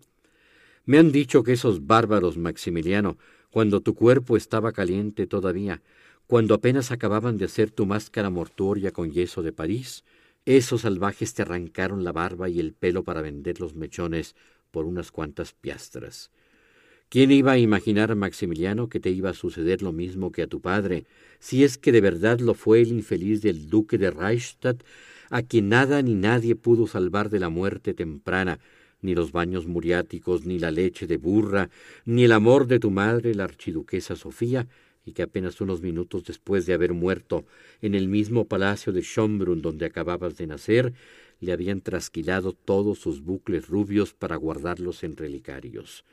[0.87, 3.17] Me han dicho que esos bárbaros, Maximiliano,
[3.49, 5.81] cuando tu cuerpo estaba caliente todavía,
[6.27, 10.05] cuando apenas acababan de hacer tu máscara mortuoria con yeso de París,
[10.45, 14.33] esos salvajes te arrancaron la barba y el pelo para vender los mechones
[14.71, 16.31] por unas cuantas piastras.
[17.09, 20.61] ¿Quién iba a imaginar, Maximiliano, que te iba a suceder lo mismo que a tu
[20.61, 21.05] padre,
[21.39, 24.83] si es que de verdad lo fue el infeliz del duque de Reichstadt,
[25.29, 28.59] a quien nada ni nadie pudo salvar de la muerte temprana,
[29.01, 31.69] ni los baños muriáticos, ni la leche de burra,
[32.05, 34.67] ni el amor de tu madre, la archiduquesa Sofía,
[35.05, 37.45] y que apenas unos minutos después de haber muerto
[37.81, 40.93] en el mismo palacio de Schönbrunn donde acababas de nacer,
[41.39, 46.03] le habían trasquilado todos sus bucles rubios para guardarlos en relicarios.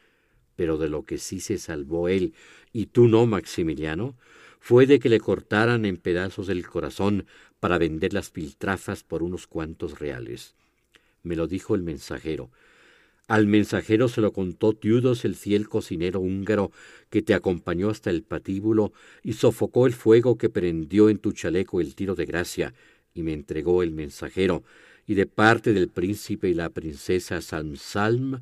[0.55, 2.35] Pero de lo que sí se salvó él,
[2.73, 4.15] y tú no, Maximiliano,
[4.61, 7.27] fue de que le cortaran en pedazos el corazón
[7.59, 10.55] para vender las piltrafas por unos cuantos reales.
[11.23, 12.51] Me lo dijo el mensajero,
[13.27, 16.73] al mensajero se lo contó Tiudos, el fiel cocinero húngaro,
[17.11, 21.81] que te acompañó hasta el patíbulo y sofocó el fuego que prendió en tu chaleco
[21.81, 22.75] el tiro de gracia,
[23.15, 24.63] y me entregó el mensajero,
[25.07, 28.41] y de parte del príncipe y la princesa Salm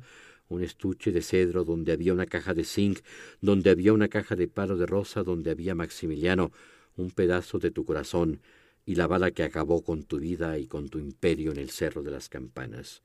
[0.49, 2.99] un estuche de cedro donde había una caja de zinc,
[3.41, 6.51] donde había una caja de palo de rosa, donde había Maximiliano,
[6.95, 8.41] un pedazo de tu corazón,
[8.85, 12.03] y la bala que acabó con tu vida y con tu imperio en el cerro
[12.03, 13.01] de las campanas.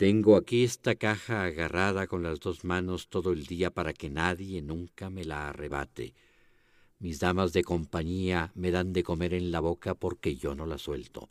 [0.00, 4.62] Tengo aquí esta caja agarrada con las dos manos todo el día para que nadie
[4.62, 6.14] nunca me la arrebate.
[7.00, 10.78] Mis damas de compañía me dan de comer en la boca porque yo no la
[10.78, 11.28] suelto.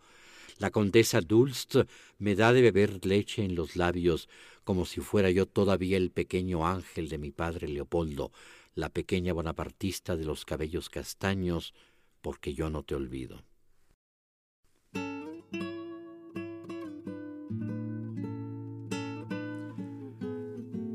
[0.60, 1.78] La condesa Dulst
[2.20, 4.30] me da de beber leche en los labios
[4.64, 8.32] como si fuera yo todavía el pequeño ángel de mi padre Leopoldo,
[8.76, 11.74] la pequeña bonapartista de los cabellos castaños,
[12.22, 13.42] porque yo no te olvido.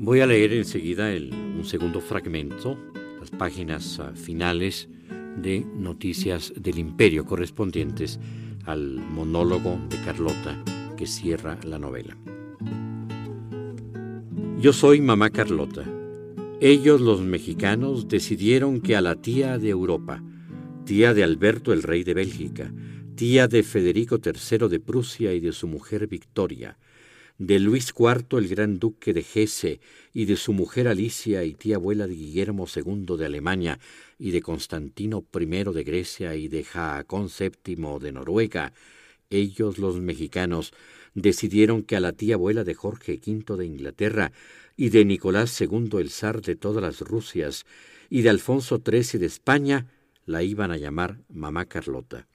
[0.05, 2.77] Voy a leer enseguida un segundo fragmento,
[3.19, 4.87] las páginas ah, finales
[5.35, 8.19] de Noticias del Imperio correspondientes
[8.65, 10.63] al monólogo de Carlota
[10.95, 12.15] que cierra la novela.
[14.59, 15.83] Yo soy mamá Carlota.
[16.61, 20.21] Ellos, los mexicanos, decidieron que a la tía de Europa,
[20.85, 22.71] tía de Alberto el rey de Bélgica,
[23.15, 26.77] tía de Federico III de Prusia y de su mujer Victoria,
[27.37, 29.79] de Luis IV el gran duque de Hesse
[30.13, 33.79] y de su mujer Alicia y tía abuela de Guillermo II de Alemania
[34.17, 38.73] y de Constantino I de Grecia y de Jaacón VII de Noruega,
[39.29, 40.71] ellos los mexicanos
[41.13, 44.31] decidieron que a la tía abuela de Jorge V de Inglaterra
[44.77, 47.65] y de Nicolás II el zar de todas las Rusias
[48.09, 49.87] y de Alfonso XIII de España
[50.25, 52.27] la iban a llamar mamá Carlota.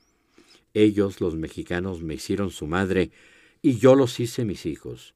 [0.75, 3.11] Ellos, los mexicanos, me hicieron su madre
[3.63, 5.15] y yo los hice mis hijos.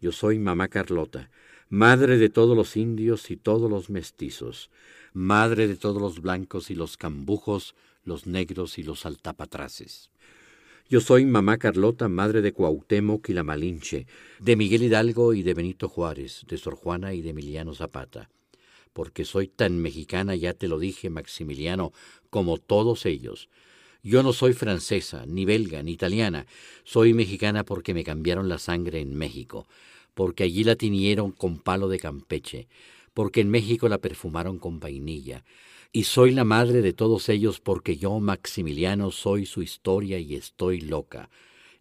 [0.00, 1.30] Yo soy mamá Carlota,
[1.68, 4.70] madre de todos los indios y todos los mestizos,
[5.12, 7.74] madre de todos los blancos y los cambujos,
[8.04, 10.10] los negros y los altapatraces.
[10.88, 14.06] Yo soy mamá Carlota, madre de Cuauhtémoc y la Malinche,
[14.40, 18.28] de Miguel Hidalgo y de Benito Juárez, de Sor Juana y de Emiliano Zapata.
[18.92, 21.92] Porque soy tan mexicana, ya te lo dije, Maximiliano,
[22.28, 23.48] como todos ellos.
[24.04, 26.46] Yo no soy francesa, ni belga, ni italiana.
[26.82, 29.68] Soy mexicana porque me cambiaron la sangre en México,
[30.14, 32.66] porque allí la tiñeron con palo de Campeche,
[33.14, 35.44] porque en México la perfumaron con vainilla,
[35.92, 40.80] y soy la madre de todos ellos porque yo, Maximiliano, soy su historia y estoy
[40.80, 41.30] loca.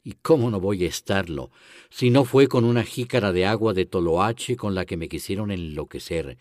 [0.04, 1.50] ¿Y cómo no voy a estarlo?
[1.90, 5.50] Si no fue con una jícara de agua de Toloache con la que me quisieron
[5.50, 6.38] enloquecer,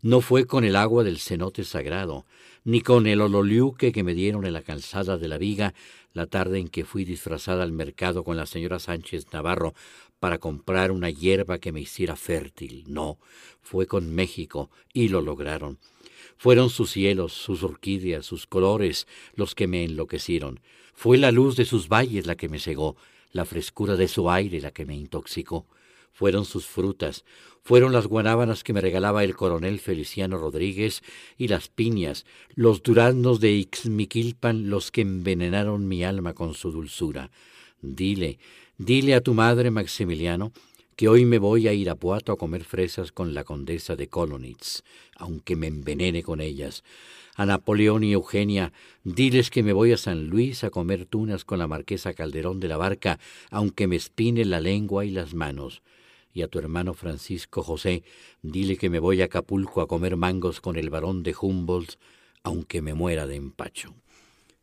[0.00, 2.24] no fue con el agua del cenote sagrado,
[2.68, 5.72] ni con el ololiuque que me dieron en la calzada de la viga
[6.12, 9.72] la tarde en que fui disfrazada al mercado con la señora Sánchez Navarro
[10.20, 12.84] para comprar una hierba que me hiciera fértil.
[12.86, 13.16] No,
[13.62, 15.78] fue con México y lo lograron.
[16.36, 20.60] Fueron sus cielos, sus orquídeas, sus colores los que me enloquecieron.
[20.92, 22.96] Fue la luz de sus valles la que me cegó,
[23.32, 25.64] la frescura de su aire la que me intoxicó.
[26.12, 27.24] Fueron sus frutas,
[27.62, 31.02] fueron las guanábanas que me regalaba el coronel Feliciano Rodríguez
[31.36, 32.24] y las piñas,
[32.54, 37.30] los duraznos de Ixmiquilpan los que envenenaron mi alma con su dulzura.
[37.82, 38.38] Dile,
[38.78, 40.52] dile a tu madre, Maximiliano,
[40.96, 44.82] que hoy me voy a Irapuato a comer fresas con la condesa de Kolonitz,
[45.14, 46.82] aunque me envenene con ellas.
[47.36, 48.72] A Napoleón y Eugenia,
[49.04, 52.66] diles que me voy a San Luis a comer tunas con la marquesa Calderón de
[52.66, 53.20] la Barca,
[53.50, 55.82] aunque me espine la lengua y las manos.
[56.38, 58.04] Y a tu hermano Francisco José,
[58.42, 61.98] dile que me voy a Acapulco a comer mangos con el barón de Humboldt,
[62.44, 63.92] aunque me muera de empacho.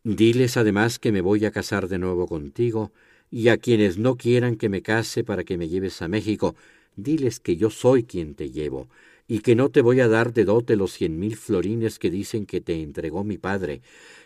[0.05, 2.93] Diles además que me voy a casar de nuevo contigo,
[3.29, 6.55] y a quienes no quieran que me case para que me lleves a México,
[6.95, 8.87] diles que yo soy quien te llevo,
[9.27, 12.45] y que no te voy a dar de dote los cien mil florines que dicen
[12.45, 13.81] que te entregó mi padre,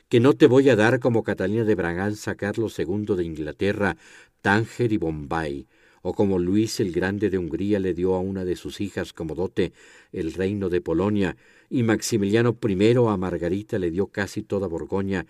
[0.08, 3.98] que no te voy a dar como Catalina de Braganza, Carlos II de Inglaterra,
[4.44, 5.66] Tánger y Bombay,
[6.02, 9.36] o como Luis el Grande de Hungría le dio a una de sus hijas como
[9.36, 9.74] dote
[10.12, 11.38] el reino de Polonia,
[11.70, 15.26] y Maximiliano I a Margarita le dio casi toda Borgoña,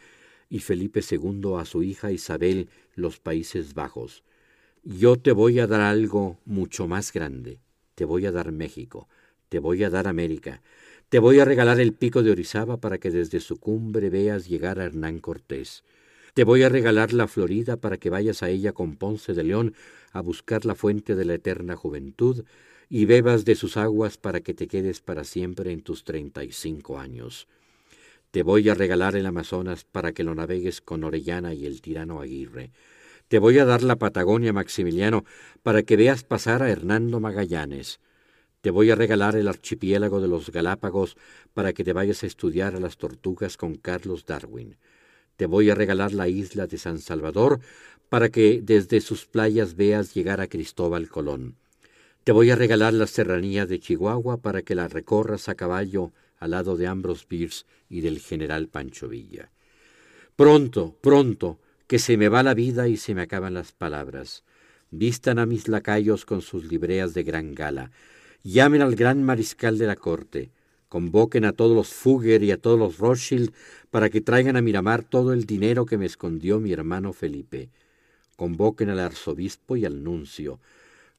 [0.50, 4.24] y Felipe II a su hija Isabel los Países Bajos.
[4.84, 7.60] Yo te voy a dar algo mucho más grande.
[7.96, 9.10] Te voy a dar México,
[9.50, 10.62] te voy a dar América,
[11.10, 14.80] te voy a regalar el pico de Orizaba para que desde su cumbre veas llegar
[14.80, 15.84] a Hernán Cortés.
[16.34, 19.74] Te voy a regalar la Florida para que vayas a ella con Ponce de León
[20.12, 22.44] a buscar la fuente de la eterna juventud
[22.90, 26.52] y bebas de sus aguas para que te quedes para siempre en tus treinta y
[26.52, 27.48] cinco años.
[28.32, 32.22] Te voy a regalar el Amazonas para que lo navegues con Orellana y el tirano
[32.22, 32.72] Aguirre.
[33.28, 35.24] Te voy a dar la Patagonia, Maximiliano,
[35.62, 38.00] para que veas pasar a Hernando Magallanes.
[38.62, 41.16] Te voy a regalar el archipiélago de los Galápagos
[41.54, 44.78] para que te vayas a estudiar a las tortugas con Carlos Darwin.
[45.40, 47.62] Te voy a regalar la isla de San Salvador
[48.10, 51.56] para que desde sus playas veas llegar a Cristóbal Colón.
[52.26, 56.52] Te voy a regalar la serranía de Chihuahua para que la recorras a caballo al
[56.52, 59.50] lado de Ambrose Bierce y del general Pancho Villa.
[60.36, 61.58] Pronto, pronto,
[61.88, 64.44] que se me va la vida y se me acaban las palabras.
[64.92, 67.92] Vistan a mis lacayos con sus libreas de gran gala.
[68.44, 70.52] Llamen al gran mariscal de la corte.
[70.90, 73.54] Convoquen a todos los Fugger y a todos los Rothschild
[73.90, 77.70] para que traigan a Miramar todo el dinero que me escondió mi hermano Felipe.
[78.36, 80.60] Convoquen al arzobispo y al nuncio.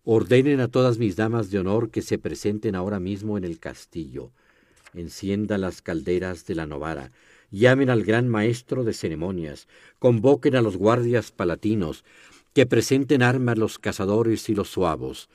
[0.05, 4.31] Ordenen a todas mis damas de honor que se presenten ahora mismo en el castillo
[4.95, 7.13] encienda las calderas de la novara,
[7.51, 9.69] llamen al gran maestro de ceremonias,
[9.99, 12.05] convoquen a los guardias palatinos,
[12.53, 15.29] que presenten armas los cazadores y los suavos,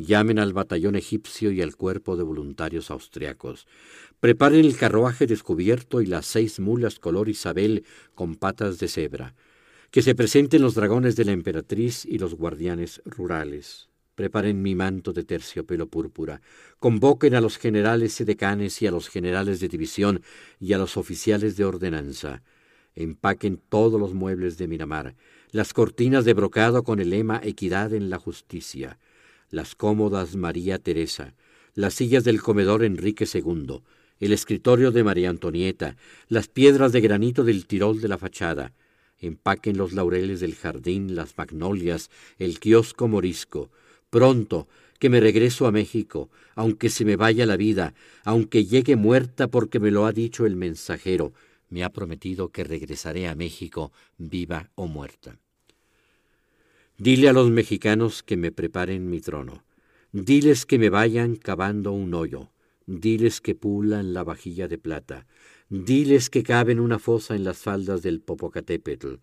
[0.00, 3.66] llamen al batallón egipcio y al cuerpo de voluntarios austriacos,
[4.18, 9.34] preparen el carruaje descubierto y las seis mulas color Isabel con patas de cebra,
[9.90, 13.88] que se presenten los dragones de la emperatriz y los guardianes rurales.
[14.14, 16.42] Preparen mi manto de terciopelo púrpura.
[16.78, 20.22] Convoquen a los generales y decanes y a los generales de división
[20.58, 22.42] y a los oficiales de ordenanza.
[22.94, 25.14] Empaquen todos los muebles de Miramar,
[25.52, 28.98] las cortinas de brocado con el lema Equidad en la Justicia,
[29.50, 31.34] las cómodas María Teresa,
[31.74, 33.82] las sillas del comedor Enrique II,
[34.20, 35.96] el escritorio de María Antonieta,
[36.28, 38.72] las piedras de granito del Tirol de la fachada,
[39.18, 43.70] empaquen los laureles del jardín, las magnolias, el kiosco morisco.
[44.08, 44.68] Pronto,
[44.98, 47.94] que me regreso a México, aunque se me vaya la vida,
[48.24, 51.32] aunque llegue muerta porque me lo ha dicho el mensajero,
[51.68, 55.38] me ha prometido que regresaré a México, viva o muerta.
[57.00, 59.64] Dile a los mexicanos que me preparen mi trono.
[60.12, 62.50] Diles que me vayan cavando un hoyo.
[62.84, 65.26] Diles que pulan la vajilla de plata.
[65.70, 69.14] Diles que caben una fosa en las faldas del Popocatépetl,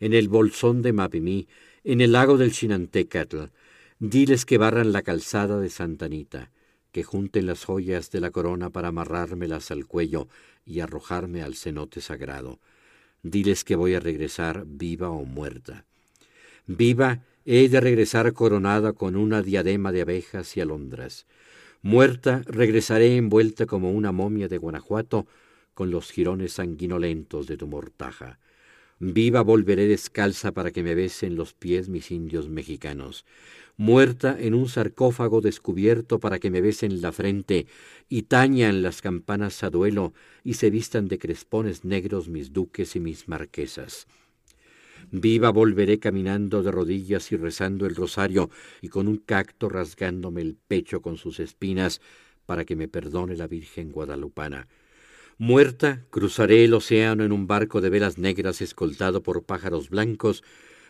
[0.00, 1.46] en el bolsón de Mapimí,
[1.84, 3.50] en el lago del Chinantecatl.
[3.98, 6.50] Diles que barran la calzada de Santa Anita,
[6.90, 10.26] que junten las joyas de la corona para amarrármelas al cuello
[10.64, 12.60] y arrojarme al cenote sagrado.
[13.22, 15.84] Diles que voy a regresar viva o muerta.
[16.66, 21.26] Viva, he de regresar coronada con una diadema de abejas y alondras.
[21.80, 25.26] Muerta, regresaré envuelta como una momia de Guanajuato
[25.74, 28.40] con los jirones sanguinolentos de tu mortaja.
[28.98, 33.24] Viva volveré descalza para que me besen los pies mis indios mexicanos.
[33.76, 37.66] Muerta en un sarcófago descubierto para que me besen la frente
[38.08, 43.00] y tañan las campanas a duelo y se vistan de crespones negros mis duques y
[43.00, 44.08] mis marquesas.
[45.10, 48.50] Viva volveré caminando de rodillas y rezando el rosario
[48.80, 52.00] y con un cacto rasgándome el pecho con sus espinas
[52.44, 54.68] para que me perdone la Virgen guadalupana.
[55.38, 60.42] Muerta, cruzaré el océano en un barco de velas negras escoltado por pájaros blancos,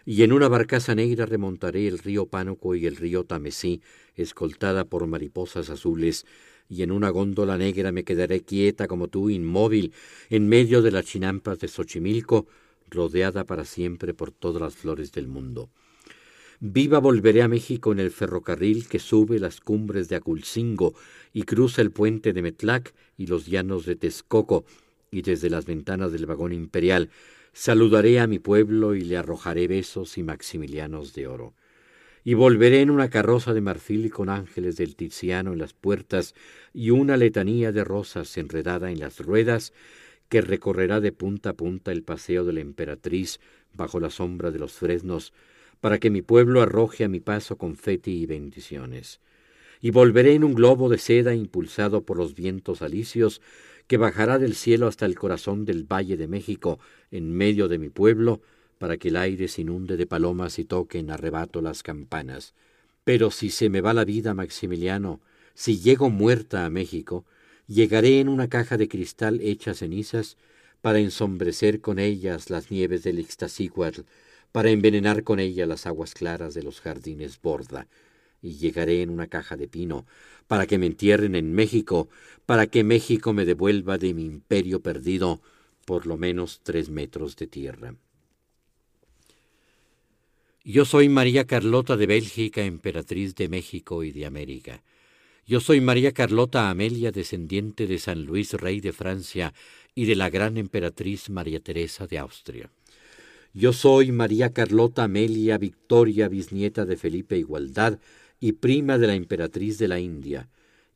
[0.04, 3.82] y en una barcaza negra remontaré el río Pánuco y el río Tamesí,
[4.14, 6.26] escoltada por mariposas azules,
[6.68, 9.92] y en una góndola negra me quedaré quieta como tú, inmóvil,
[10.30, 12.46] en medio de las chinampas de Xochimilco,
[12.96, 15.70] rodeada para siempre por todas las flores del mundo.
[16.58, 20.94] Viva volveré a México en el ferrocarril que sube las cumbres de Aculcingo
[21.34, 24.64] y cruza el puente de Metlac y los llanos de Texcoco,
[25.10, 27.10] y desde las ventanas del vagón imperial
[27.52, 31.54] saludaré a mi pueblo y le arrojaré besos y maximilianos de oro.
[32.24, 36.34] Y volveré en una carroza de marfil con ángeles del Tiziano en las puertas
[36.74, 39.72] y una letanía de rosas enredada en las ruedas,
[40.28, 43.40] que recorrerá de punta a punta el paseo de la emperatriz
[43.74, 45.32] bajo la sombra de los fresnos,
[45.80, 49.20] para que mi pueblo arroje a mi paso confeti y bendiciones.
[49.80, 53.42] Y volveré en un globo de seda impulsado por los vientos alicios,
[53.86, 56.80] que bajará del cielo hasta el corazón del Valle de México,
[57.10, 58.40] en medio de mi pueblo,
[58.78, 62.54] para que el aire se inunde de palomas y toque en arrebato las campanas.
[63.04, 65.20] Pero si se me va la vida, Maximiliano,
[65.54, 67.24] si llego muerta a México,
[67.66, 70.36] llegaré en una caja de cristal hecha cenizas
[70.80, 74.02] para ensombrecer con ellas las nieves del Ixtacíhuatl,
[74.52, 77.88] para envenenar con ella las aguas claras de los jardines Borda,
[78.40, 80.06] y llegaré en una caja de pino
[80.46, 82.08] para que me entierren en México,
[82.46, 85.40] para que México me devuelva de mi imperio perdido
[85.84, 87.96] por lo menos tres metros de tierra.
[90.64, 94.82] Yo soy María Carlota de Bélgica, emperatriz de México y de América.
[95.48, 99.54] Yo soy María Carlota Amelia, descendiente de San Luis, rey de Francia,
[99.94, 102.68] y de la gran emperatriz María Teresa de Austria.
[103.54, 108.00] Yo soy María Carlota Amelia Victoria, bisnieta de Felipe Igualdad
[108.40, 110.48] y prima de la emperatriz de la India,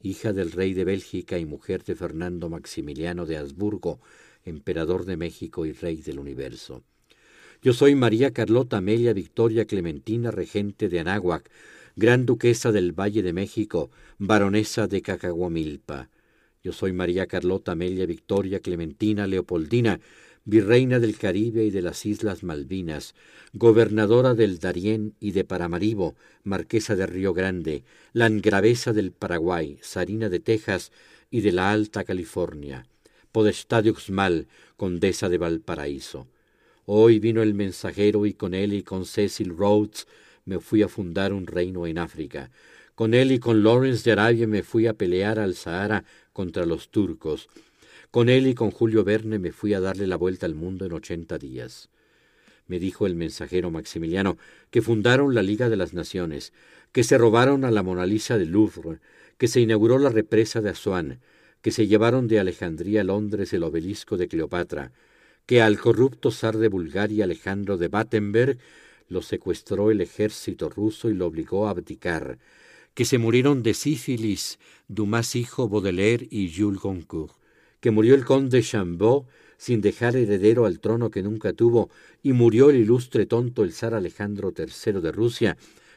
[0.02, 4.00] hija del rey de Bélgica y mujer de Fernando Maximiliano de Habsburgo,
[4.44, 6.82] emperador de México y rey del universo.
[7.62, 11.48] Yo soy María Carlota Amelia Victoria Clementina, regente de Anáhuac,
[11.96, 16.08] gran duquesa del Valle de México, baronesa de Cacahuamilpa.
[16.62, 20.00] Yo soy María Carlota Amelia Victoria Clementina Leopoldina,
[20.44, 23.14] virreina del Caribe y de las Islas Malvinas,
[23.52, 30.40] gobernadora del Darién y de Paramaribo, marquesa de Río Grande, landgravesa del Paraguay, zarina de
[30.40, 30.92] Texas
[31.30, 32.86] y de la Alta California,
[33.32, 36.26] podestad de Uxmal, condesa de Valparaíso.
[36.86, 40.06] Hoy vino el mensajero y con él y con Cecil Rhodes
[40.44, 42.50] me fui a fundar un reino en África.
[42.94, 46.90] Con él y con Lawrence de Arabia me fui a pelear al Sahara contra los
[46.90, 47.48] turcos.
[48.10, 50.92] Con él y con Julio Verne me fui a darle la vuelta al mundo en
[50.92, 51.88] ochenta días.
[52.66, 54.36] Me dijo el mensajero Maximiliano
[54.70, 56.52] que fundaron la Liga de las Naciones,
[56.92, 58.98] que se robaron a la Mona Lisa del Louvre,
[59.38, 61.20] que se inauguró la represa de Asuán,
[61.62, 64.92] que se llevaron de Alejandría a Londres el obelisco de Cleopatra,
[65.46, 68.58] que al corrupto zar de Bulgaria Alejandro de Battenberg
[69.10, 72.38] lo secuestró el ejército ruso y lo obligó a abdicar,
[72.94, 74.58] que se murieron de sífilis
[74.88, 77.34] Dumas hijo Baudelaire y Jules Goncourt,
[77.80, 79.26] que murió el conde Chambord,
[79.58, 81.90] sin dejar heredero al trono que nunca tuvo,
[82.22, 85.56] y murió el ilustre tonto el zar Alejandro III de Rusia,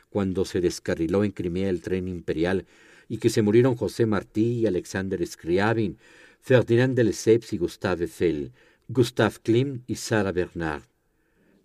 [0.10, 2.66] cuando se descarriló en Crimea el tren imperial,
[3.08, 5.98] y que se murieron José Martí y Alexander Scriabin,
[6.42, 8.52] Ferdinand de Lesseps y Gustave Eiffel,
[8.88, 10.93] Gustave Klim y Sarah Bernard.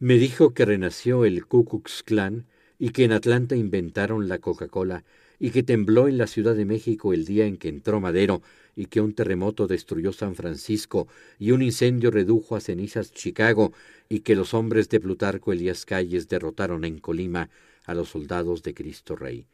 [0.01, 2.47] Me dijo que renació el Ku Klux Klan
[2.79, 5.03] y que en Atlanta inventaron la Coca-Cola
[5.41, 8.41] y que tembló en la Ciudad de México el día en que entró Madero
[8.77, 11.09] y que un terremoto destruyó San Francisco
[11.41, 13.73] y un incendio redujo a cenizas Chicago
[14.09, 17.51] y que los hombres de Plutarco Elías Calles derrotaron en Colima
[17.85, 19.47] a los soldados de Cristo Rey.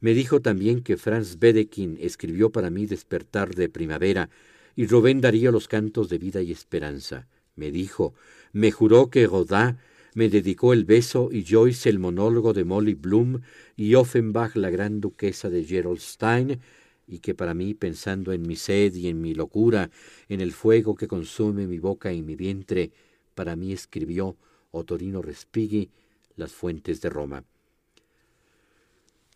[0.00, 4.30] Me dijo también que Franz Bedekin escribió para mí Despertar de Primavera
[4.74, 7.28] y Rubén Darío los cantos de vida y esperanza.
[7.56, 8.14] Me dijo,
[8.52, 9.78] me juró que Godin
[10.14, 13.42] me dedicó el beso y Joyce el monólogo de Molly Bloom
[13.76, 16.60] y Offenbach la gran duquesa de Gerolstein
[17.06, 19.90] y que para mí, pensando en mi sed y en mi locura,
[20.28, 22.92] en el fuego que consume mi boca y mi vientre,
[23.34, 24.36] para mí escribió
[24.70, 25.90] Otorino Respighi
[26.34, 27.44] Las fuentes de Roma.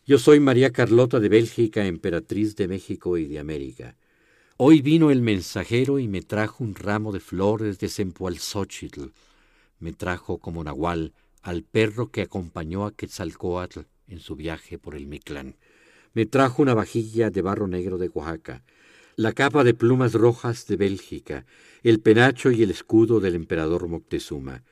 [0.07, 3.97] Yo soy María Carlota de Bélgica, emperatriz de México y de América.
[4.63, 9.07] Hoy vino el mensajero y me trajo un ramo de flores de Sempoalzóchitl.
[9.79, 15.07] Me trajo como nahual al perro que acompañó a Quetzalcoatl en su viaje por el
[15.07, 15.57] Mictlán
[16.13, 18.63] me trajo una vajilla de barro negro de Oaxaca,
[19.17, 21.47] la capa de plumas rojas de Bélgica,
[21.83, 24.63] el penacho y el escudo del emperador Moctezuma.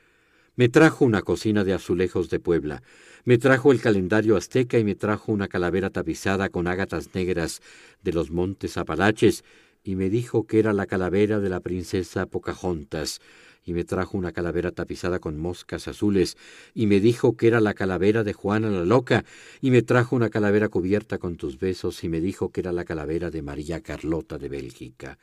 [0.56, 2.82] Me trajo una cocina de azulejos de Puebla,
[3.24, 7.62] me trajo el calendario azteca y me trajo una calavera tapizada con ágatas negras
[8.02, 9.44] de los montes Apalaches,
[9.89, 13.23] y me dijo que era la calavera de la princesa Pocahontas,
[13.65, 16.36] y me trajo una calavera tapizada con moscas azules,
[16.74, 19.24] y me dijo que era la calavera de Juana la loca,
[19.62, 22.85] y me trajo una calavera cubierta con tus besos, y me dijo que era la
[22.85, 25.19] calavera de María Carlota de Bélgica.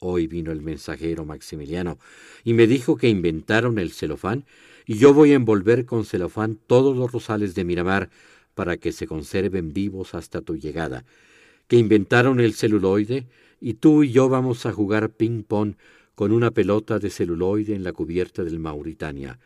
[0.00, 2.00] Hoy vino el mensajero Maximiliano,
[2.42, 4.46] y me dijo que inventaron el celofán,
[4.84, 8.10] y yo voy a envolver con celofán todos los rosales de Miramar
[8.56, 11.04] para que se conserven vivos hasta tu llegada,
[11.68, 13.28] que inventaron el celuloide,
[13.62, 15.76] y tú y yo vamos a jugar ping-pong
[16.16, 19.38] con una pelota de celuloide en la cubierta del Mauritania,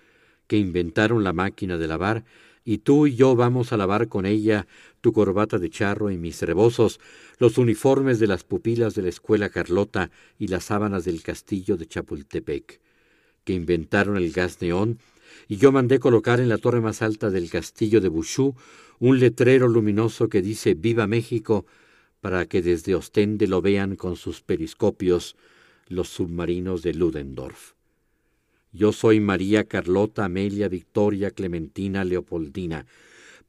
[0.46, 2.24] que inventaron la máquina de lavar,
[2.64, 4.66] y tú y yo vamos a lavar con ella
[5.02, 6.98] tu corbata de charro y mis rebosos,
[7.38, 11.86] los uniformes de las pupilas de la escuela Carlota y las sábanas del castillo de
[11.86, 12.80] Chapultepec,
[13.44, 14.98] que inventaron el gas neón,
[15.46, 18.54] y yo mandé colocar en la torre más alta del castillo de Bushú
[18.98, 21.66] un letrero luminoso que dice Viva México,
[22.26, 25.36] para que desde Ostende lo vean con sus periscopios
[25.86, 27.74] los submarinos de Ludendorff.
[28.72, 32.84] Yo soy María Carlota Amelia Victoria Clementina Leopoldina,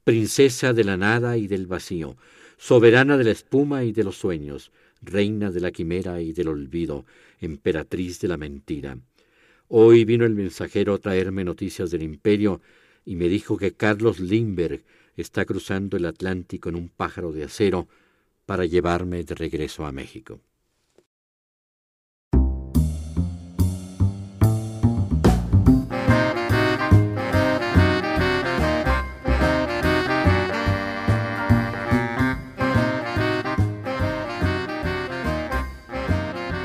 [0.04, 2.16] princesa de la nada y del vacío,
[2.56, 4.70] soberana de la espuma y de los sueños,
[5.02, 7.04] reina de la quimera y del olvido,
[7.40, 8.96] emperatriz de la mentira.
[9.66, 12.60] Hoy vino el mensajero a traerme noticias del imperio
[13.04, 14.84] y me dijo que Carlos Lindbergh
[15.16, 17.88] está cruzando el Atlántico en un pájaro de acero
[18.48, 20.40] para llevarme de regreso a México.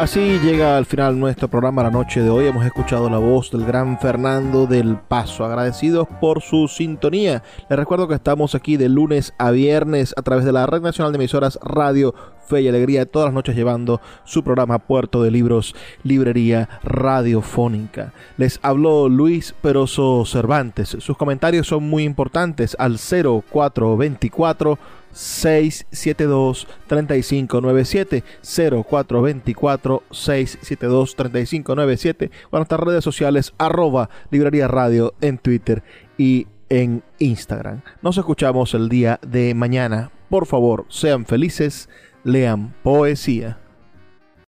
[0.03, 2.45] Así llega al final nuestro programa la noche de hoy.
[2.45, 5.45] Hemos escuchado la voz del gran Fernando del Paso.
[5.45, 7.41] Agradecidos por su sintonía.
[7.69, 11.13] Les recuerdo que estamos aquí de lunes a viernes a través de la Red Nacional
[11.13, 12.13] de Emisoras Radio
[12.45, 15.73] Fe y Alegría, todas las noches llevando su programa Puerto de Libros,
[16.03, 18.11] Librería Radiofónica.
[18.35, 20.97] Les habló Luis Peroso Cervantes.
[20.99, 24.77] Sus comentarios son muy importantes al 0424
[25.14, 35.84] 672 3597 0424 672 3597 o nuestras redes sociales arroba librería radio en Twitter
[36.18, 37.81] y en Instagram.
[38.02, 40.11] Nos escuchamos el día de mañana.
[40.30, 41.90] Por favor, sean felices,
[42.23, 43.62] lean poesía.